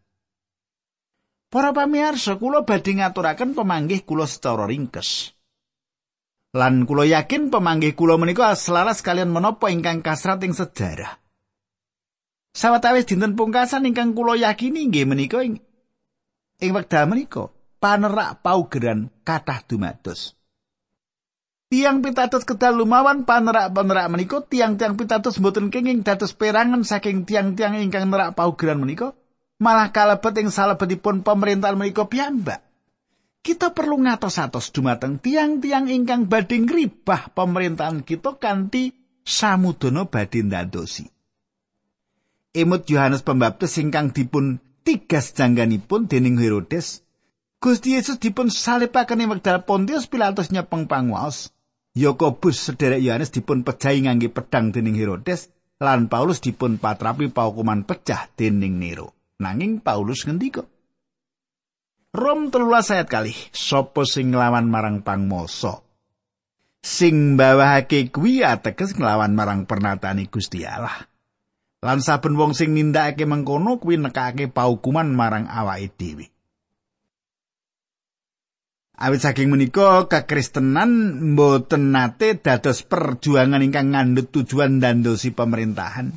Para 1.55 1.71
pamirsa, 1.71 2.35
kula 2.35 2.67
badhe 2.67 2.99
ngaturaken 2.99 3.55
pemanggih 3.55 4.03
kula 4.03 4.27
secara 4.27 4.67
ringkes. 4.67 5.39
Lan 6.51 6.83
kula 6.83 7.07
yakin 7.07 7.47
pemanggih 7.47 7.95
kula 7.95 8.19
menika 8.19 8.51
selaras 8.59 9.07
kalian 9.07 9.31
menapa 9.31 9.71
ingkang 9.71 10.03
kasrat 10.03 10.43
ing 10.43 10.51
sejarah. 10.51 11.15
Sawetawis 12.59 13.07
dinten 13.07 13.39
pungkasan 13.39 13.87
ingkang 13.87 14.19
kula 14.19 14.35
yakini 14.35 14.91
nggih 14.91 15.07
menika 15.07 15.47
ing 15.47 15.63
ing 16.59 16.71
wekdal 16.75 17.07
menika 17.07 17.55
panerak 17.79 18.43
paugeran 18.43 19.15
kathah 19.23 19.63
dumados. 19.63 20.35
Tiang 21.71 22.03
pitados 22.03 22.43
kedal 22.43 22.83
lumawan 22.83 23.23
panerak-panerak 23.23 24.11
menika 24.11 24.43
tiang-tiang 24.43 24.99
pitados 24.99 25.39
mboten 25.39 25.71
kenging 25.71 26.03
dados 26.03 26.35
perangan 26.35 26.83
saking 26.83 27.23
tiang-tiang 27.23 27.79
ingkang 27.79 28.11
nerak 28.11 28.35
paugeran 28.35 28.83
menika 28.83 29.15
malah 29.65 29.89
kalebet 29.89 30.45
ing 30.45 30.53
salebetipun 30.53 31.25
pemerintahan 31.25 31.81
menika 31.81 32.05
piyambak. 32.05 32.61
Kita 33.41 33.73
perlu 33.73 34.05
ngatos-atos 34.05 34.73
dumateng 34.73 35.21
tiang-tiang 35.21 35.89
ingkang 35.89 36.29
badhe 36.29 36.61
ngribah 36.61 37.33
pemerintahan 37.33 38.05
kita 38.05 38.37
kanthi 38.37 38.93
samudana 39.25 40.05
badhe 40.05 40.45
ndadosi. 40.45 41.09
Emut 42.53 42.85
Yohanes 42.89 43.25
Pembaptis 43.25 43.81
ingkang 43.81 44.13
dipun 44.13 44.61
tigas 44.85 45.33
jangganipun 45.33 46.07
dening 46.07 46.39
Herodes 46.39 47.03
Gusti 47.59 47.97
Yesus 47.97 48.21
dipun 48.21 48.53
salipaken 48.53 49.25
ing 49.25 49.33
wekdal 49.33 49.65
Pontius 49.65 50.07
Pilatus 50.07 50.53
nyepeng 50.53 50.85
panguwas 50.85 51.51
Yakobus 51.97 52.61
sederek 52.61 53.01
Yohanes 53.01 53.33
dipun 53.33 53.65
pejahi 53.65 54.05
ngangge 54.05 54.29
pedang 54.29 54.71
dening 54.71 54.95
Herodes 54.95 55.49
lan 55.81 56.07
Paulus 56.13 56.39
dipun 56.45 56.79
patrapi 56.79 57.33
paukuman 57.33 57.83
pecah 57.83 58.31
dening 58.37 58.79
Nero. 58.79 59.24
Nanging 59.45 59.85
Paulus 59.85 60.25
ngendika 60.25 60.65
Rom 62.15 62.55
telulas 62.55 62.95
ayat 62.95 63.11
kali, 63.11 63.35
sopo 63.51 64.07
sing 64.07 64.31
nglawan 64.31 64.71
marang 64.71 65.03
pangmoso. 65.03 65.83
Sing 66.79 67.35
bawahake 67.35 68.15
kuwi 68.15 68.47
ateges 68.47 68.95
nglawan 68.95 69.35
marang 69.35 69.67
pernatane 69.67 70.31
Gusti 70.31 70.63
Allah. 70.63 71.11
Lan 71.83 71.99
saben 71.99 72.39
wong 72.39 72.55
sing 72.55 72.71
nindakake 72.71 73.27
mengkono 73.27 73.83
kuwi 73.83 73.99
nekake 73.99 74.47
paukuman 74.47 75.11
marang 75.11 75.51
awake 75.51 75.91
dhewe. 75.99 76.31
Awit 78.95 79.27
saking 79.27 79.51
menika 79.51 80.07
kekristenan 80.07 81.19
mboten 81.35 81.91
nate 81.91 82.39
dados 82.39 82.87
perjuangan 82.87 83.59
ingkang 83.59 83.91
ngandhut 83.91 84.31
tujuan 84.31 84.79
dandosi 84.79 85.35
pemerintahan. 85.35 86.15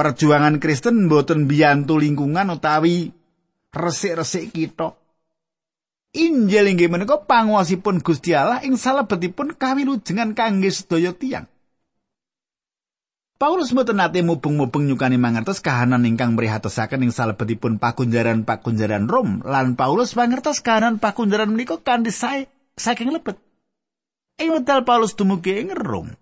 Perjuangan 0.00 0.56
Kristen 0.64 1.12
mboten 1.12 1.44
biyantu 1.44 2.00
lingkungan 2.00 2.48
utawi 2.48 3.12
resik-resik 3.68 4.48
kita. 4.48 4.96
Injil 6.16 6.72
inggih 6.72 6.88
menika 6.88 7.20
panguwasipun 7.20 8.00
Gusti 8.00 8.32
Allah 8.32 8.64
ing 8.64 8.80
salebetipun 8.80 9.60
kawilujengan 9.60 10.32
kangge 10.32 10.72
sedaya 10.72 11.12
tiyang. 11.12 11.44
Paulus 13.36 13.76
mboten 13.76 14.00
nate 14.00 14.24
mubeng-mubeng 14.24 14.88
nyukani 14.88 15.20
mangertos 15.20 15.60
kahanan 15.60 16.08
ingkang 16.08 16.32
mrihatosaken 16.32 17.04
ing 17.04 17.12
salebetipun 17.12 17.76
pakunjaran-pakunjaran 17.76 19.04
Rom 19.04 19.44
lan 19.44 19.76
Paulus 19.76 20.16
mangertos 20.16 20.64
kahanan 20.64 20.96
pakunjaran 20.96 21.52
menika 21.52 21.76
kanthi 21.76 22.08
sae 22.08 22.48
saking 22.72 23.12
lebet. 23.12 23.36
Ing 24.40 24.48
wekdal 24.56 24.80
Paulus 24.88 25.12
dumugi 25.12 25.60
ing 25.60 25.76
Rom. 25.76 26.16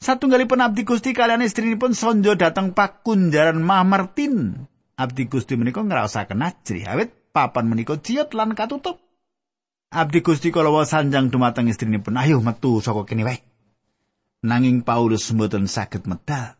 Satunggalipun 0.00 0.64
abdi 0.64 0.82
Gusti 0.88 1.12
kalian 1.12 1.44
istrinipun 1.44 1.92
sonjo 1.92 2.32
dateng 2.34 2.72
pakunjaran 2.72 3.60
Mamartin. 3.60 4.64
Abdi 4.96 5.28
Gusti 5.28 5.60
menika 5.60 5.84
ngraosaken 5.84 6.40
ajri 6.40 6.88
awit 6.88 7.32
papan 7.32 7.68
menika 7.68 8.00
ciut 8.00 8.32
lan 8.32 8.56
katutup. 8.56 8.96
Abdi 9.92 10.24
Gusti 10.24 10.48
kalawa 10.48 10.88
sanjang 10.88 11.28
dumateng 11.28 11.68
istrinipun, 11.68 12.16
"Ayo 12.16 12.40
metu 12.40 12.80
saka 12.80 13.04
kene 13.04 13.28
wae." 13.28 13.50
nanging 14.40 14.80
Paulus 14.84 15.28
mboten 15.32 15.68
saged 15.68 16.08
medal. 16.08 16.56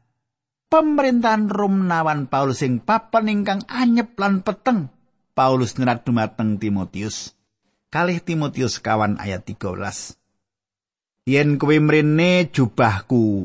Pemerintahan 0.70 1.50
Rom 1.50 1.90
nawan 1.90 2.30
Paulus 2.30 2.62
sing 2.62 2.78
papan 2.78 3.26
ingkang 3.26 3.66
anyep 3.66 4.14
lan 4.14 4.46
peteng. 4.46 4.92
Paulus 5.34 5.74
nyerat 5.74 6.06
dumateng 6.06 6.62
Timotius. 6.62 7.34
Kalih 7.90 8.22
Timotius 8.22 8.78
kawan 8.78 9.18
ayat 9.18 9.42
13. 9.42 10.19
Yen 11.28 11.60
kowe 11.60 11.76
mrene 11.76 12.48
jubahku 12.48 13.44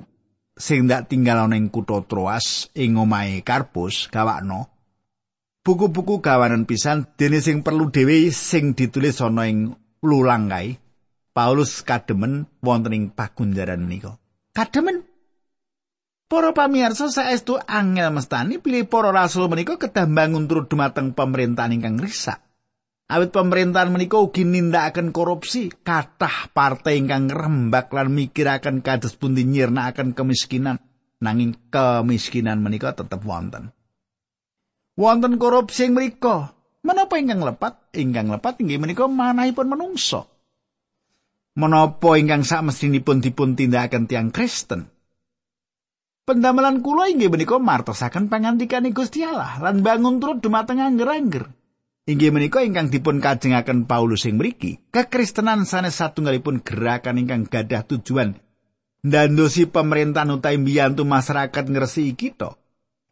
sing 0.55 0.87
ndak 0.87 1.11
tinggal 1.11 1.43
ana 1.43 1.59
ing 1.59 1.67
kutha 1.67 1.99
Troas 2.07 2.71
ing 2.71 2.95
omahe 2.95 3.43
Karpus 3.43 4.07
gawakno. 4.07 4.71
Buku-buku 5.65 6.21
gawanan 6.21 6.63
pisan 6.69 7.09
dene 7.17 7.41
sing 7.41 7.65
perlu 7.65 7.89
dhewe 7.89 8.31
sing 8.31 8.77
ditulis 8.77 9.19
ana 9.19 9.49
ing 9.49 9.75
lulang 10.05 10.47
kae. 10.47 10.77
Paulus 11.35 11.83
kademen 11.83 12.47
wonten 12.63 12.95
ing 12.95 13.03
pagunjaran 13.11 13.83
menika. 13.83 14.15
kademen 14.55 15.03
Para 16.25 16.55
pamirsa 16.55 17.11
saestu 17.11 17.59
angel 17.67 18.09
mestani 18.09 18.57
pilih 18.57 18.87
para 18.87 19.11
rasul 19.11 19.45
menika 19.51 19.75
kedah 19.77 20.07
bangun 20.07 20.47
turut 20.47 20.71
dumateng 20.71 21.11
pemerintahan 21.11 21.75
ingkang 21.75 21.99
risak. 21.99 22.44
Awit 23.05 23.29
pemerintahan 23.29 23.93
menika 23.93 24.17
ugi 24.17 24.41
nindakaken 24.41 25.13
korupsi, 25.13 25.69
kathah 25.69 26.49
partai 26.49 26.97
ingkang 26.97 27.29
rembak 27.29 27.93
lan 27.93 28.09
mikiraken 28.09 28.81
kados 28.81 29.13
pundi 29.13 29.45
nyirnakaken 29.45 30.17
kemiskinan, 30.17 30.81
nanging 31.21 31.53
kemiskinan 31.69 32.65
menika 32.65 32.97
tetep 32.97 33.21
wonten. 33.21 33.69
Wonten 34.97 35.37
korupsi 35.37 35.85
mriku. 35.93 36.49
Menapa 36.81 37.21
ingkang 37.21 37.45
lepat? 37.45 37.93
Ingkang 37.93 38.29
lepat 38.33 38.61
inggih 38.61 38.81
menika 38.81 39.05
manahipun 39.05 39.69
menungso. 39.69 40.35
menapa 41.55 42.19
ingkang 42.19 42.43
sakmestinipun 42.43 43.23
dipun 43.23 43.55
tindakaken 43.55 44.05
tiang 44.11 44.29
Kristen. 44.29 44.91
Pendamelan 46.27 46.83
kula 46.83 47.07
inggih 47.07 47.31
menika 47.31 47.61
martosaken 47.61 48.27
pangantikane 48.27 48.91
Gusti 48.91 49.23
Allah 49.23 49.61
lan 49.63 49.79
bangun 49.85 50.19
turut 50.19 50.43
dumateng 50.43 50.83
angger-angger. 50.83 51.47
Inggih 52.05 52.29
menika 52.29 52.61
ingkang 52.61 52.93
dipun 52.93 53.17
kajengaken 53.17 53.89
Paulus 53.89 54.29
ing 54.29 54.37
mriki. 54.37 54.77
Kekristenan 54.93 55.65
sanes 55.65 55.97
satunggalipun 55.97 56.61
gerakan 56.61 57.17
ingkang 57.17 57.49
gadah 57.49 57.81
tujuan 57.81 58.37
ndandosi 59.05 59.69
pemerintahan 59.69 60.33
utawi 60.33 60.57
mbiyantu 60.61 61.01
masyarakat 61.01 61.65
ngresiki 61.65 62.13
kita. 62.13 62.57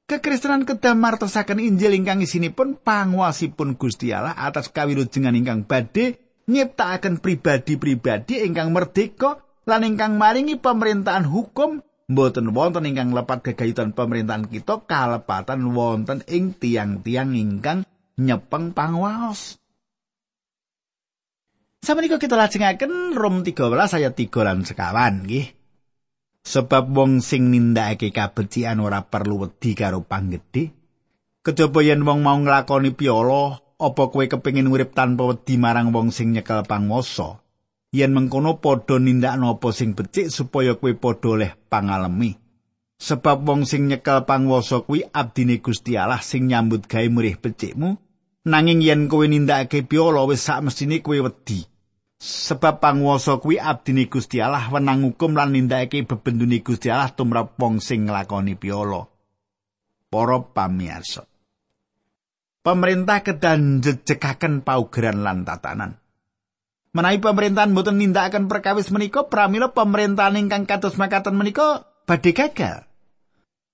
Kekristenan 0.05 0.69
kedah 0.69 0.93
martosaken 0.93 1.57
Injil 1.57 1.97
ingkang 1.97 2.21
isinipun 2.21 2.77
panguwasipun 2.81 3.81
Gusti 3.81 4.13
Allah 4.13 4.37
atas 4.37 4.69
kawilujengan 4.69 5.37
ingkang 5.41 5.65
badhe 5.65 6.21
nyiptakaken 6.45 7.17
pribadi-pribadi 7.17 8.45
ingkang 8.45 8.69
merdeka 8.69 9.41
lan 9.65 9.89
ingkang 9.89 10.21
maringi 10.21 10.59
pemerintahan 10.59 11.25
hukum 11.25 11.81
mboten 12.11 12.51
wonten 12.51 12.83
ingkang 12.83 13.15
lepat 13.15 13.41
gegayutan 13.41 13.95
pemerintahan 13.95 14.45
kita 14.51 14.83
kalepatan 14.85 15.71
wonten 15.71 16.19
ing 16.27 16.51
tiang-tiang 16.51 17.31
ingkang 17.31 17.87
nyepeng 18.19 18.75
pangwaos. 18.75 19.57
Samenika 21.83 22.15
kita 22.15 22.39
lajengaken 22.39 23.11
Rom 23.17 23.43
13 23.43 23.99
ayat 23.99 24.13
3 24.15 24.47
lan 24.47 24.63
sekawan 24.63 25.27
nggih. 25.27 25.47
Sebab 26.43 26.91
wong 26.91 27.23
sing 27.23 27.51
nindakake 27.51 28.11
kabecikan 28.11 28.83
ora 28.83 29.03
perlu 29.03 29.47
wedi 29.47 29.75
karo 29.75 30.03
panggedhe. 30.03 30.71
Kejaba 31.43 31.79
yen 31.83 32.07
wong 32.07 32.23
mau 32.23 32.39
nglakoni 32.39 32.95
piolo 32.95 33.75
apa 33.83 34.03
kowe 34.07 34.23
kepengin 34.23 34.71
urip 34.71 34.95
tanpa 34.95 35.27
wedi 35.27 35.59
marang 35.59 35.91
wong 35.91 36.15
sing 36.15 36.31
nyekel 36.31 36.63
panguwasa 36.63 37.43
yen 37.93 38.15
mengkono 38.15 38.63
padha 38.63 38.97
nindakno 38.97 39.59
apa 39.59 39.69
sing 39.75 39.91
becik 39.93 40.31
supaya 40.31 40.79
kowe 40.79 40.89
padha 40.95 41.27
oleh 41.35 41.51
pangalemi 41.67 42.42
sebab 43.03 43.43
wong 43.43 43.67
sing 43.67 43.91
nyekel 43.91 44.23
panguwasa 44.23 44.87
kuwi 44.87 45.03
abdine 45.11 45.59
Gusti 45.59 45.99
Allah 45.99 46.23
sing 46.23 46.47
nyambut 46.47 46.87
gawe 46.87 47.03
murih 47.11 47.35
becikmu 47.35 47.99
nanging 48.47 48.79
yen 48.79 49.11
kowe 49.11 49.27
nindakake 49.27 49.83
piolo 49.83 50.23
wis 50.31 50.47
sak 50.47 50.63
mestine 50.63 51.03
kowe 51.03 51.19
wedi 51.19 51.67
sebab 52.23 52.79
panguwasa 52.79 53.43
kuwi 53.43 53.59
abdine 53.59 54.07
Gusti 54.07 54.39
Allah 54.39 54.71
wenang 54.71 55.03
hukum 55.03 55.35
lan 55.35 55.51
nindakake 55.51 56.07
bebendune 56.07 56.63
Gusti 56.63 56.87
Allah 56.87 57.11
tumrap 57.11 57.59
wong 57.59 57.83
sing 57.83 58.07
nglakoni 58.07 58.55
piolo 58.55 59.11
para 60.07 60.39
pamirsa 60.39 61.27
pemerintah 62.63 63.19
kedan 63.21 63.83
jejekaken 63.83 64.63
paugeran 64.63 65.21
lan 65.21 65.43
tatanan. 65.43 65.99
Menawi 66.95 67.19
pemerintahan 67.19 67.73
mboten 67.75 67.99
nindakaken 67.99 68.47
perkawis 68.47 68.93
menika 68.93 69.27
pramila 69.27 69.75
pemerintahan 69.75 70.39
ingkang 70.39 70.63
kados 70.63 70.95
makaten 70.95 71.35
menika 71.35 71.83
badhe 72.07 72.31
gagal. 72.31 72.92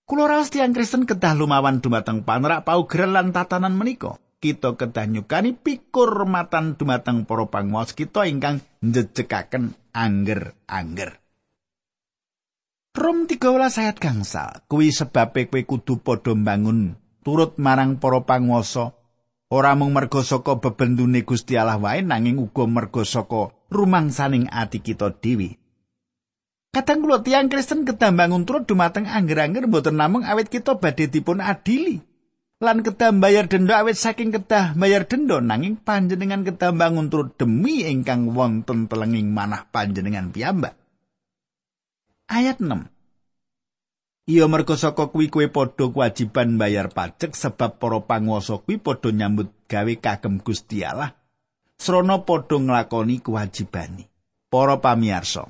Kula 0.10 0.26
raos 0.26 0.50
tiyang 0.50 0.74
Kristen 0.74 1.06
kedah 1.06 1.38
lumawan 1.38 1.86
dumateng 1.86 2.26
panerak 2.26 2.66
paugeran 2.66 3.14
lan 3.14 3.30
tatanan 3.30 3.78
menika. 3.78 4.18
Kita 4.42 4.74
kedah 4.74 5.06
nyukani 5.06 5.54
pikurmatan 5.54 6.82
dumateng 6.82 7.30
para 7.30 7.46
panguwas 7.46 7.94
kita 7.94 8.26
ingkang 8.26 8.58
jejekaken 8.82 9.78
angger-angger. 9.94 11.22
Rom 12.98 13.30
13 13.30 13.38
ayat 13.86 14.02
gangsal 14.02 14.66
kuwi 14.66 14.90
sebabe 14.90 15.46
kowe 15.46 15.62
kudu 15.62 16.02
padha 16.02 16.34
mbangun 16.34 16.98
turut 17.22 17.62
marang 17.62 18.02
para 18.02 18.26
panguwasa 18.26 18.98
ora 19.54 19.78
mung 19.78 19.94
merga 19.94 20.26
saka 20.26 20.58
bebendune 20.58 21.22
Gusti 21.22 21.54
Allah 21.54 21.78
wae 21.78 22.02
nanging 22.02 22.42
uga 22.42 22.66
merga 22.66 23.06
saka 23.06 23.54
rumangsaning 23.70 24.50
ati 24.50 24.82
kita 24.82 25.14
dhewe. 25.22 25.69
Kadang 26.70 27.02
kula 27.02 27.26
tiyang 27.26 27.50
Kristen 27.50 27.82
kedah 27.82 28.14
bangun 28.14 28.46
turut 28.46 28.70
dumateng 28.70 29.10
angger-angger 29.10 29.66
mboten 29.66 29.98
namung 29.98 30.22
awit 30.22 30.54
kita 30.54 30.78
badhe 30.78 31.10
dipun 31.10 31.42
adili. 31.42 31.98
lan 32.60 32.84
kedah 32.84 33.16
bayar 33.16 33.48
denda 33.48 33.80
awit 33.80 33.96
saking 33.96 34.36
kedah 34.36 34.76
bayar 34.76 35.08
denda 35.08 35.40
nanging 35.40 35.80
panjenengan 35.80 36.44
kedah 36.44 36.76
bangun 36.76 37.08
turut 37.08 37.32
demi 37.40 37.88
ingkang 37.88 38.36
wonten 38.36 38.92
telenging 38.92 39.32
manah 39.32 39.64
panjenengan 39.72 40.36
piyambak. 40.36 40.76
Ayat 42.28 42.60
6. 42.60 42.92
Iya 44.30 44.46
merga 44.46 44.78
saka 44.78 45.10
kuwi 45.10 45.34
kowe 45.34 45.48
padha 45.50 45.90
kewajiban 45.90 46.62
bayar 46.62 46.94
pajak 46.94 47.34
sebab 47.34 47.82
para 47.82 48.04
panguwasa 48.06 48.62
kuwi 48.62 48.78
padha 48.78 49.10
nyambut 49.10 49.50
gawe 49.66 49.94
kagem 49.98 50.44
Gusti 50.44 50.86
Allah. 50.86 51.18
Srana 51.80 52.22
padha 52.22 52.60
nglakoni 52.62 53.24
kewajibane. 53.24 54.06
Para 54.52 54.78
pamirsa. 54.78 55.50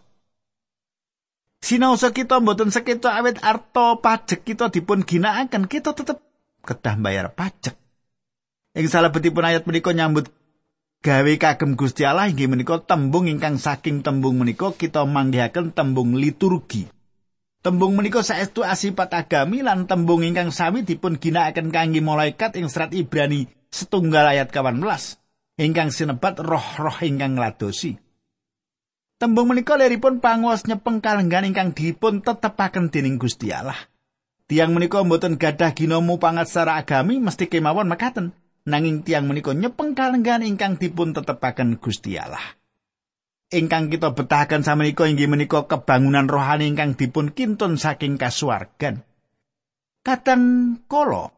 Sinaosa 1.59 2.15
kita 2.15 2.39
mboten 2.39 2.71
sekeca 2.71 3.19
awet 3.19 3.43
arta 3.43 3.99
pajak 3.99 4.47
kita 4.47 4.71
dipun 4.71 5.03
ginakaken, 5.03 5.67
kita 5.67 5.91
tetep 5.91 6.23
kedah 6.63 6.95
bayar 6.95 7.35
pajak. 7.35 7.75
Ing 8.79 8.87
salebetipun 8.87 9.43
ayat 9.43 9.67
menika 9.67 9.91
nyambut 9.91 10.31
gawe 11.03 11.33
kagem 11.35 11.75
Gusti 11.75 12.07
Allah 12.07 12.31
inggih 12.31 12.47
menika 12.47 12.79
tembung 12.79 13.27
ingkang 13.27 13.59
saking 13.59 14.03
tembung 14.03 14.39
menika 14.39 14.71
kita 14.71 15.03
manggihaken 15.03 15.75
tembung 15.75 16.15
liturgi. 16.15 16.87
Tembung 17.59 17.99
menika 17.99 18.23
saestu 18.23 18.63
asipat 18.63 19.11
agami 19.11 19.59
lan 19.59 19.83
tembung 19.83 20.23
ingkang 20.23 20.55
sami 20.55 20.87
dipun 20.87 21.19
ginakaken 21.19 21.75
kangge 21.75 21.99
malaikat 21.99 22.55
ing 22.55 22.71
serat 22.71 22.95
Ibrani 22.95 23.51
setunggal 23.67 24.31
ayat 24.31 24.47
18 24.47 24.79
ingkang 25.59 25.91
sinebat 25.91 26.39
roh-roh 26.39 27.03
ingkang 27.03 27.35
ngladosi. 27.35 28.08
Tembung 29.19 29.51
menika 29.51 29.75
leripun 29.75 30.23
panguwas 30.23 30.63
nyepeng 30.63 31.03
kalenggan 31.03 31.43
ingkang 31.43 31.75
dipun 31.75 32.23
tetepaken 32.23 32.87
dening 32.87 33.19
Gusti 33.19 33.51
Allah. 33.51 33.75
Tiang 34.47 34.71
menika 34.71 35.03
mboten 35.03 35.35
gadah 35.35 35.75
ginomu 35.75 36.17
pangat 36.23 36.47
secara 36.47 36.79
agami 36.79 37.19
mesti 37.19 37.51
kemawon 37.51 37.91
mekaten. 37.91 38.31
Nanging 38.63 39.03
tiang 39.03 39.27
menika 39.27 39.51
nyepeng 39.51 39.91
kalenggan 39.91 40.47
ingkang 40.47 40.79
dipun 40.79 41.11
tetepaken 41.11 41.77
Gusti 41.83 42.15
Allah. 42.15 42.59
ingkang 43.49 43.89
kita 43.89 44.13
betahaken 44.13 44.61
samenika 44.61 45.09
inggih 45.09 45.25
menika 45.25 45.65
kebangunan 45.65 46.29
rohani 46.29 46.69
ingkang 46.69 46.93
dipun 46.93 47.33
kintun 47.33 47.81
saking 47.81 48.21
kasuwargan. 48.21 49.01
Kadang 50.05 50.77
kala 50.85 51.33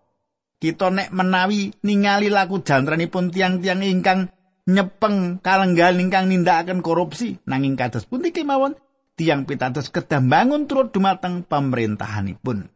kita 0.62 0.94
nek 0.94 1.10
menawi 1.10 1.74
ningali 1.82 2.30
laku 2.30 2.62
jantranipun 2.62 3.34
tiang-tiang 3.34 3.82
ingkang 3.82 4.30
nyepeng 4.70 5.42
kalenggal 5.42 5.98
ingkang 5.98 6.30
nindakaken 6.30 6.86
korupsi 6.86 7.42
nanging 7.50 7.74
kados 7.78 8.06
pundi 8.06 8.30
kemawon 8.30 8.78
tiang 9.18 9.46
pitados 9.46 9.90
kedah 9.90 10.22
bangun 10.22 10.66
turut 10.70 10.94
dumateng 10.94 11.46
pemerintahanipun. 11.46 12.70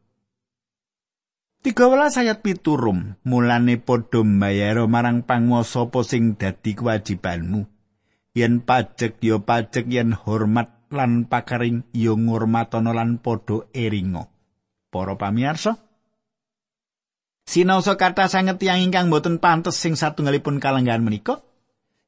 Tiga 1.66 1.90
welas 1.90 2.22
ayat 2.22 2.46
piturum 2.46 3.18
mulane 3.26 3.82
padha 3.82 4.22
mbayar 4.22 4.86
marang 4.86 5.26
panguwasa 5.26 5.90
apa 5.90 6.06
sing 6.06 6.38
dadi 6.38 6.78
kewajibanmu. 6.78 7.66
yen 8.36 8.62
pajek 8.62 9.24
ya 9.24 9.40
pajek 9.40 9.88
yen 9.88 10.12
hormat 10.12 10.92
lan 10.92 11.26
pakaring 11.26 11.88
ya 11.96 12.14
ngurmatana 12.14 12.92
lan 12.92 13.18
padha 13.18 13.66
eringa. 13.72 14.28
Para 14.92 15.16
pamirsa, 15.16 15.80
Sinaosa 17.46 17.94
kata 17.94 18.26
sanget 18.26 18.58
yang 18.66 18.82
ingkang 18.82 19.14
boten 19.14 19.38
pantes 19.38 19.78
sing 19.78 19.94
satunggalipun 19.94 20.58
kalenggan 20.58 21.06
menika, 21.06 21.45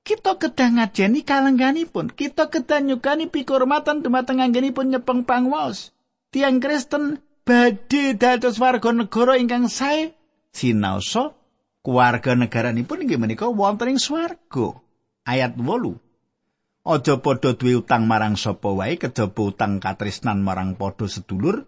kita 0.08 0.40
kedah 0.40 0.80
ngajeni 0.80 1.28
kalengganipun, 1.28 2.16
kita 2.16 2.48
kedah 2.48 2.80
nyukani 2.80 3.28
pikurmatan 3.28 4.00
dumateng 4.00 4.40
anggenipun 4.40 4.96
nyepeng 4.96 5.28
pangwaos. 5.28 5.92
Tiang 6.32 6.64
Kristen 6.64 7.20
badhe 7.44 8.16
dados 8.16 8.56
warga 8.56 8.96
negara 8.96 9.36
ingkang 9.36 9.68
sae 9.68 10.16
sinaosa 10.56 11.36
keluarga 11.84 12.40
negaranipun 12.40 13.04
inggih 13.04 13.20
menika 13.20 13.52
wonten 13.52 13.96
ing 13.96 14.00
swarga. 14.00 14.80
Ayat 15.28 15.60
8. 15.60 16.88
Aja 16.88 17.20
padha 17.20 17.52
duwe 17.52 17.84
utang 17.84 18.08
marang 18.08 18.40
sapa 18.40 18.72
wae 18.72 18.96
kejaba 18.96 19.44
utang 19.44 19.84
katresnan 19.84 20.40
marang 20.40 20.80
padha 20.80 21.04
sedulur. 21.12 21.68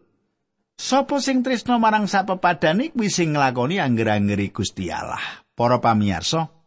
Sapa 0.79 1.19
sing 1.19 1.43
tresna 1.43 1.75
marang 1.75 2.07
sapepadane 2.07 2.95
kuwi 2.95 3.11
sing 3.11 3.35
nglakoni 3.35 3.83
angger-anggeri 3.83 4.55
Gusti 4.55 4.87
Allah. 4.87 5.19
Para 5.51 5.83
pamirsa, 5.83 6.58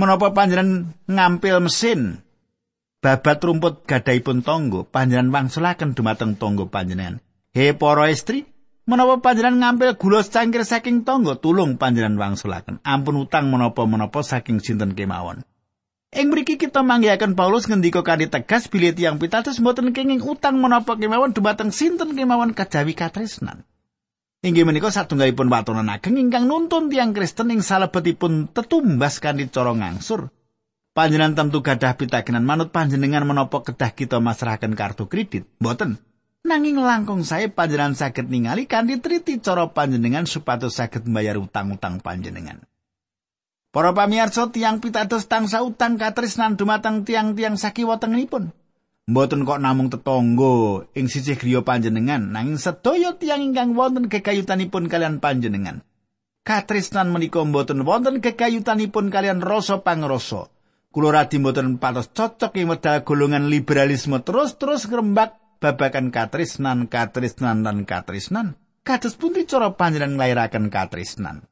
menapa 0.00 0.32
panjenengan 0.32 0.96
ngampil 1.04 1.60
mesin 1.60 2.24
babat 3.04 3.40
rumput 3.44 3.84
gadahipun 3.84 4.40
tonggo, 4.40 4.88
panjenengan 4.88 5.32
wangsulaken 5.32 5.92
dumateng 5.92 6.40
tonggo 6.40 6.72
panjenengan. 6.72 7.20
He 7.52 7.76
para 7.76 8.08
istri, 8.08 8.48
menapa 8.88 9.20
panjenengan 9.20 9.76
ngampil 9.76 10.00
gula 10.00 10.24
cangkir 10.24 10.64
saking 10.64 11.04
tonggo, 11.04 11.36
tulung 11.36 11.76
panjenengan 11.76 12.16
wangsulaken. 12.16 12.80
Ampun 12.80 13.28
utang 13.28 13.52
menapa-menapa 13.52 14.24
saking 14.24 14.64
sinten 14.64 14.96
kemawon. 14.96 15.44
Ing 16.10 16.26
mriki 16.26 16.58
kita 16.58 16.82
manggihaken 16.82 17.38
Paulus 17.38 17.70
ngendika 17.70 18.02
kanthi 18.02 18.26
tegas 18.26 18.66
bilih 18.66 18.90
tiyang 18.98 19.22
pitados 19.22 19.62
mboten 19.62 19.94
kenging 19.94 20.18
utang 20.18 20.58
menapa 20.58 20.98
kemawon 20.98 21.30
dumateng 21.30 21.70
sinten 21.70 22.18
kemawon 22.18 22.50
kajawi 22.50 22.98
katresnan. 22.98 23.62
Inggih 24.40 24.64
menika 24.64 24.88
satunggalipun 24.88 25.52
watonan 25.52 25.92
ageng 25.92 26.16
ingkang 26.16 26.48
nuntun 26.48 26.88
tiang 26.88 27.12
Kristen 27.12 27.52
ing 27.52 27.60
salebetipun 27.60 28.48
tetumbas 28.48 29.20
kanthi 29.20 29.52
cara 29.52 29.76
ngangsur. 29.76 30.32
Panjenengan 30.96 31.36
tentu 31.36 31.60
gadah 31.60 31.92
pitakenan 32.00 32.48
manut 32.48 32.72
panjenengan 32.72 33.28
menapa 33.28 33.60
kedah 33.60 33.92
kita 33.92 34.16
masrahaken 34.16 34.72
kartu 34.72 35.12
kredit. 35.12 35.44
Mboten. 35.60 36.00
Nanging 36.40 36.80
langkung 36.80 37.20
saya 37.20 37.52
panjenengan 37.52 37.92
saged 37.92 38.32
ningali 38.32 38.64
kanthi 38.64 38.96
triti 39.04 39.44
cara 39.44 39.68
panjenengan 39.68 40.24
supados 40.24 40.72
saged 40.72 41.04
membayar 41.04 41.36
utang-utang 41.36 42.00
panjenengan. 42.00 42.64
Para 43.70 43.92
pamirsa 43.92 44.48
tiang 44.48 44.80
pitados 44.80 45.28
tangsa 45.28 45.60
utang 45.60 46.00
katresnan 46.00 46.56
dumateng 46.56 47.04
tiang-tiang 47.04 47.60
sakiwa 47.60 48.00
tengenipun. 48.00 48.56
Mboten 49.08 49.48
kok 49.48 49.62
namung 49.62 49.88
tetangga 49.88 50.84
ing 50.92 51.06
sisih 51.08 51.38
griya 51.38 51.64
panjenengan, 51.64 52.34
nanging 52.34 52.60
sedaya 52.60 53.16
tiang 53.16 53.40
ingkang 53.40 53.72
wonten 53.72 54.12
kekayutanipun 54.12 54.90
kalian 54.92 55.22
panjenengan. 55.22 55.80
Katresnan 56.44 57.12
menika 57.12 57.40
mboten 57.44 57.84
wonten 57.84 58.20
kekayutanipun 58.20 59.08
kalian 59.08 59.40
rasa 59.40 59.80
pangrasa. 59.80 60.52
Kula 60.90 61.14
radi 61.14 61.38
mboten 61.38 61.78
patos 61.78 62.10
cocok 62.10 62.58
ing 62.58 62.66
wedal 62.66 63.06
golongan 63.06 63.46
liberalisme 63.46 64.20
terus-terus 64.26 64.90
ngrembak 64.90 65.38
babakan 65.62 66.10
katresnan, 66.10 66.90
katresnan 66.90 67.62
lan 67.62 67.86
katresnan. 67.86 68.58
Kados 68.82 69.14
pundi 69.14 69.46
cara 69.46 69.76
panjenengan 69.76 70.18
nglairaken 70.18 70.66
katresnan? 70.72 71.46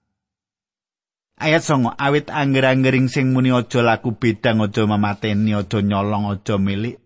Ayat 1.39 1.63
songo 1.63 1.95
awit 1.95 2.35
angger-anggering 2.35 3.07
sing 3.07 3.31
muni 3.31 3.55
aja 3.55 3.79
laku 3.79 4.19
bedang 4.19 4.59
aja 4.59 4.83
memateni 4.91 5.55
aja 5.55 5.79
nyolong 5.79 6.35
aja 6.35 6.59
milik. 6.59 6.99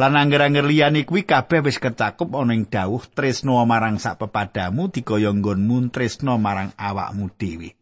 Lan 0.00 0.16
angger-angger 0.16 0.64
liyane 0.64 1.04
kuwi 1.04 1.28
kabeh 1.28 1.60
wis 1.60 1.76
kecakup 1.76 2.32
ana 2.32 2.56
ing 2.56 2.64
dawuh 2.72 3.04
tresno 3.12 3.60
marang 3.68 4.00
sak 4.00 4.16
pepadamu 4.16 4.88
dikaya 4.88 5.28
nggonmu 5.28 5.92
tresno 5.92 6.40
marang 6.40 6.72
awakmu 6.72 7.28
dhewe. 7.36 7.76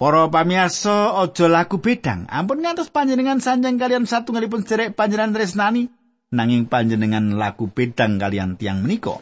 Para 0.00 0.24
pamiyasa 0.32 1.20
aja 1.20 1.52
laku 1.52 1.84
bedang. 1.84 2.24
Ampun 2.32 2.64
ngantos 2.64 2.88
panjenengan 2.88 3.44
sanjang 3.44 3.76
kalian 3.76 4.08
satunggalipun 4.08 4.64
jerek 4.64 4.96
panjenengan 4.96 5.36
tresnani 5.36 5.92
nanging 6.32 6.64
panjenengan 6.64 7.36
laku 7.36 7.68
bedang 7.68 8.16
kalian 8.16 8.56
tiang 8.56 8.80
menika. 8.80 9.20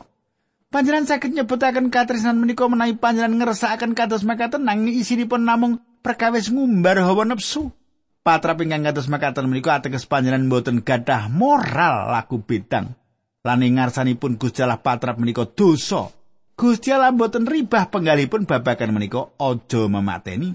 Panjenengan 0.70 1.10
saged 1.10 1.34
nyebutaken 1.34 1.90
katresnan 1.90 2.38
menika 2.38 2.70
menawi 2.70 2.94
panjenengan 2.94 3.50
ngersakaken 3.50 3.98
kados 3.98 4.22
makaten 4.22 4.62
nanging 4.62 4.94
isinipun 4.94 5.42
namung 5.42 5.82
perkawis 6.06 6.54
ngumbar 6.54 7.02
hawa 7.02 7.26
nafsu. 7.26 7.74
Patra 8.22 8.54
ingkang 8.54 8.86
kados 8.86 9.10
makaten 9.10 9.50
menika 9.50 9.82
ateges 9.82 10.06
panjenengan 10.06 10.46
boten 10.46 10.86
gadah 10.86 11.26
moral 11.26 12.06
laku 12.14 12.38
bedang. 12.38 12.94
Lan 13.42 13.66
ing 13.66 13.82
ngarsanipun 13.82 14.38
Gusti 14.38 14.62
Allah 14.62 14.78
patrap 14.78 15.18
menika 15.18 15.42
dosa. 15.42 16.06
Gusti 16.54 16.94
Allah 16.94 17.10
boten 17.10 17.50
ribah 17.50 17.90
penggalipun 17.90 18.46
babagan 18.46 18.94
menika 18.94 19.26
aja 19.42 19.90
memateni. 19.90 20.54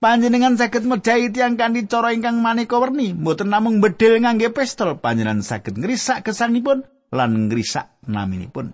Panjenengan 0.00 0.56
saged 0.56 0.88
medhai 0.88 1.28
tiyang 1.28 1.60
kanthi 1.60 1.84
cara 1.84 2.16
ingkang 2.16 2.40
maneka 2.40 2.80
werni, 2.80 3.12
boten 3.12 3.52
namung 3.52 3.84
bedil 3.84 4.24
ngangge 4.24 4.48
pistol, 4.56 4.96
panjenengan 4.96 5.44
saged 5.44 5.76
ngrisak 5.76 6.24
gesangipun 6.24 6.88
lan 7.12 7.52
ngrisak 7.52 8.00
naminipun. 8.08 8.72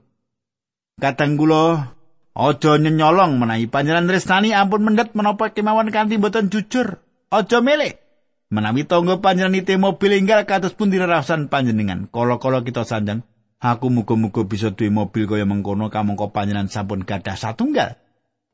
Kadang 1.03 1.35
kula 1.35 1.99
aja 2.39 2.73
nyolong 2.79 3.43
menawi 3.43 3.67
panjenengan 3.67 4.07
tresnani 4.07 4.55
ampun 4.55 4.87
mendhet 4.87 5.19
menapa 5.19 5.51
kemawon 5.51 5.91
kanthi 5.91 6.15
boten 6.15 6.47
jujur. 6.47 7.03
Aja 7.35 7.59
milih. 7.59 8.10
Menawi 8.51 8.83
tangga 8.83 9.23
panjenengan 9.23 9.63
ite 9.63 9.79
mobil 9.79 10.19
enggal 10.19 10.43
kados 10.43 10.75
pun 10.75 10.91
dirarasan 10.91 11.47
panjenengan. 11.47 12.11
Kala-kala 12.11 12.67
kita 12.67 12.83
sanjang, 12.83 13.23
aku 13.63 13.95
muga-muga 13.95 14.43
bisa 14.43 14.75
duwe 14.75 14.91
mobil 14.91 15.31
kaya 15.31 15.47
mengkono 15.47 15.87
kamangka 15.87 16.35
panjenengan 16.35 16.67
sampun 16.67 17.07
gadah 17.07 17.39
satunggal. 17.39 17.95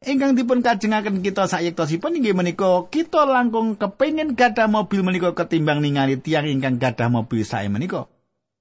Ingkang 0.04 0.36
dipun 0.36 0.60
kajengaken 0.60 1.24
kita 1.24 1.48
sayektosipun 1.48 2.20
inggih 2.20 2.36
menika 2.36 2.84
kita 2.92 3.24
langkung 3.24 3.80
kepengin 3.80 4.36
gadah 4.36 4.68
mobil 4.68 5.00
menika 5.00 5.32
ketimbang 5.32 5.80
ningali 5.80 6.20
tiang 6.20 6.44
ingkang 6.44 6.76
gadah 6.76 7.08
mobil 7.08 7.40
sae 7.40 7.72
menika. 7.72 8.04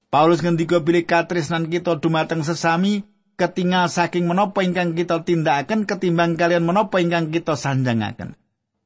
Paulus 0.08 0.40
ngendika 0.40 0.80
bilih 0.80 1.04
katresnan 1.04 1.68
kita 1.68 2.00
dumateng 2.00 2.48
sesami 2.48 3.04
ketingal 3.36 3.92
saking 3.92 4.24
menapa 4.24 4.64
ingkang 4.64 4.96
kita 4.96 5.20
tindakaken 5.20 5.84
ketimbang 5.84 6.40
kalian 6.40 6.64
menapa 6.64 6.96
ingkang 6.96 7.28
kita 7.28 7.60
sanjangaken. 7.60 8.32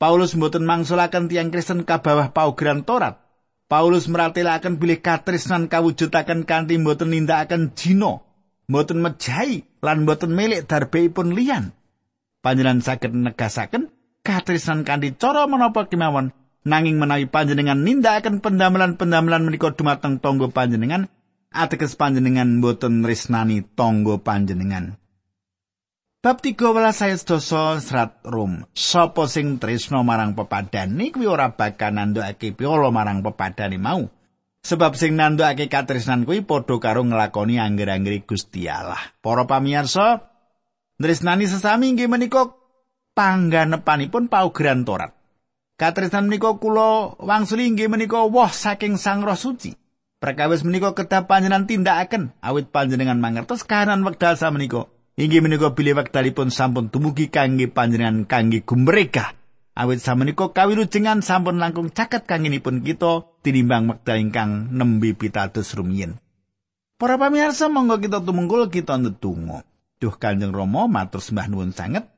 Paulus 0.01 0.33
mboten 0.33 0.65
mangsulaken 0.65 1.29
tiang 1.29 1.53
Kristen 1.53 1.85
kabawah 1.85 2.33
paugeran 2.33 2.89
Torat. 2.89 3.21
Paulus 3.69 4.09
meratelaken 4.09 4.81
bilih 4.81 5.05
katresnan 5.05 5.69
kawujudaken 5.69 6.49
kanthi 6.49 6.81
mboten 6.81 7.13
nindakaken 7.13 7.77
jino, 7.77 8.25
mboten 8.65 9.05
mejahi 9.05 9.69
lan 9.85 10.09
mboten 10.09 10.33
milik 10.33 10.65
darbeipun 10.65 11.37
liyan. 11.37 11.77
Panjenengan 12.41 12.81
saged 12.81 13.13
negasaken 13.13 13.93
katresnan 14.25 14.89
kanthi 14.89 15.13
cara 15.21 15.45
menapa 15.45 15.85
kemawon 15.85 16.33
nanging 16.65 16.97
menawi 16.97 17.29
panjenengan 17.29 17.85
nindakaken 17.85 18.41
pendamelan-pendamelan 18.41 19.45
menika 19.45 19.77
dumateng 19.77 20.17
tangga 20.17 20.49
panjenengan 20.49 21.13
ateges 21.53 21.93
panjenengan 21.93 22.65
boten 22.65 23.05
resnani 23.05 23.61
tangga 23.77 24.17
panjenengan. 24.17 25.00
Bab 26.21 26.45
13 26.45 26.61
saya 26.93 27.17
dosa 27.17 27.81
serat 27.81 28.21
rum. 28.29 28.61
Sopo 28.77 29.25
sing 29.25 29.57
tresno 29.57 30.05
marang 30.05 30.37
pepadane 30.37 31.09
kuwi 31.17 31.25
ora 31.25 31.57
bakal 31.57 31.97
nandhakake 31.97 32.53
piolo 32.53 32.93
marang 32.93 33.25
pepadane 33.25 33.81
mau. 33.81 34.05
Sebab 34.61 35.01
sing 35.01 35.17
nandhakake 35.17 35.73
katresnan 35.73 36.29
kuwi 36.29 36.45
padha 36.45 36.77
karo 36.77 37.09
nglakoni 37.09 37.57
angger-anggere 37.57 38.29
Gusti 38.29 38.69
Allah. 38.69 39.01
Para 39.25 39.49
pamirsa, 39.49 40.29
tresnani 41.01 41.49
sesami 41.49 41.97
inggih 41.97 42.13
menika 42.13 42.53
pangganepanipun 43.17 44.29
paugeran 44.29 44.85
Torat. 44.85 45.17
Katresnan 45.81 46.29
menika 46.29 46.53
kula 46.61 47.17
wangsuli 47.17 47.65
inggih 47.65 47.89
menika 47.89 48.29
woh 48.29 48.53
saking 48.53 49.01
Sang 49.01 49.25
Roh 49.25 49.41
Suci. 49.41 49.73
Prakawis 50.21 50.69
menika 50.69 50.93
kedah 50.93 51.25
panjenengan 51.25 51.65
tindakaken 51.65 52.37
awit 52.45 52.69
panjenengan 52.69 53.17
mangertos 53.17 53.65
kahanan 53.65 54.05
wekdal 54.05 54.37
samenika. 54.37 55.00
Inggih 55.21 55.45
menika 55.45 55.77
bilih 55.77 56.01
wekdalipun 56.01 56.49
sampun 56.49 56.89
dumugi 56.89 57.29
kangge 57.29 57.69
panjenengan 57.69 58.25
kangge 58.25 58.65
gumreka. 58.65 59.37
Awit 59.77 60.01
samenika 60.01 60.49
kawilujengan 60.49 61.21
sampun 61.21 61.61
langkung 61.61 61.93
caket 61.93 62.25
kangenipun 62.25 62.81
kita 62.81 63.29
tinimbang 63.45 63.85
wekdal 63.93 64.17
ingkang 64.17 64.73
nembe 64.73 65.13
pitados 65.13 65.77
rumiyin. 65.77 66.17
Para 66.97 67.21
pamirsa 67.21 67.69
monggo 67.69 68.01
kita 68.01 68.25
tumungkul 68.25 68.73
kita 68.73 68.97
ndedonga. 68.97 69.69
Duh 70.01 70.17
Kanjeng 70.17 70.57
Rama 70.57 70.89
matur 70.89 71.21
sembah 71.21 71.53
nuwun 71.53 71.77
sanget. 71.77 72.09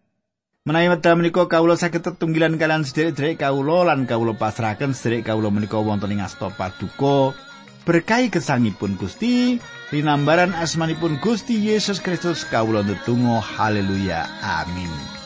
Menawi 0.62 0.94
wekdal 0.94 1.18
menika 1.18 1.50
kawula 1.50 1.74
saged 1.74 2.06
tetunggilan 2.06 2.54
kalian 2.54 2.86
sederek-sederek 2.86 3.42
kawula 3.42 3.82
lan 3.82 4.06
kawula 4.06 4.38
pasrahaken 4.38 4.94
sederek 4.94 5.26
kawula 5.26 5.50
menika 5.50 5.74
wonten 5.82 6.14
ing 6.14 6.22
asta 6.22 6.54
paduka. 6.54 7.34
berkahi 7.82 8.30
gesangipun 8.30 8.94
Gusti 8.94 9.58
linambaran 9.92 10.56
asmanipun 10.56 11.20
Gusti 11.20 11.68
Yesus 11.68 12.00
Kristus 12.00 12.48
kawula 12.48 12.82
ndedonga 12.82 13.40
haleluya 13.40 14.24
amin 14.42 15.21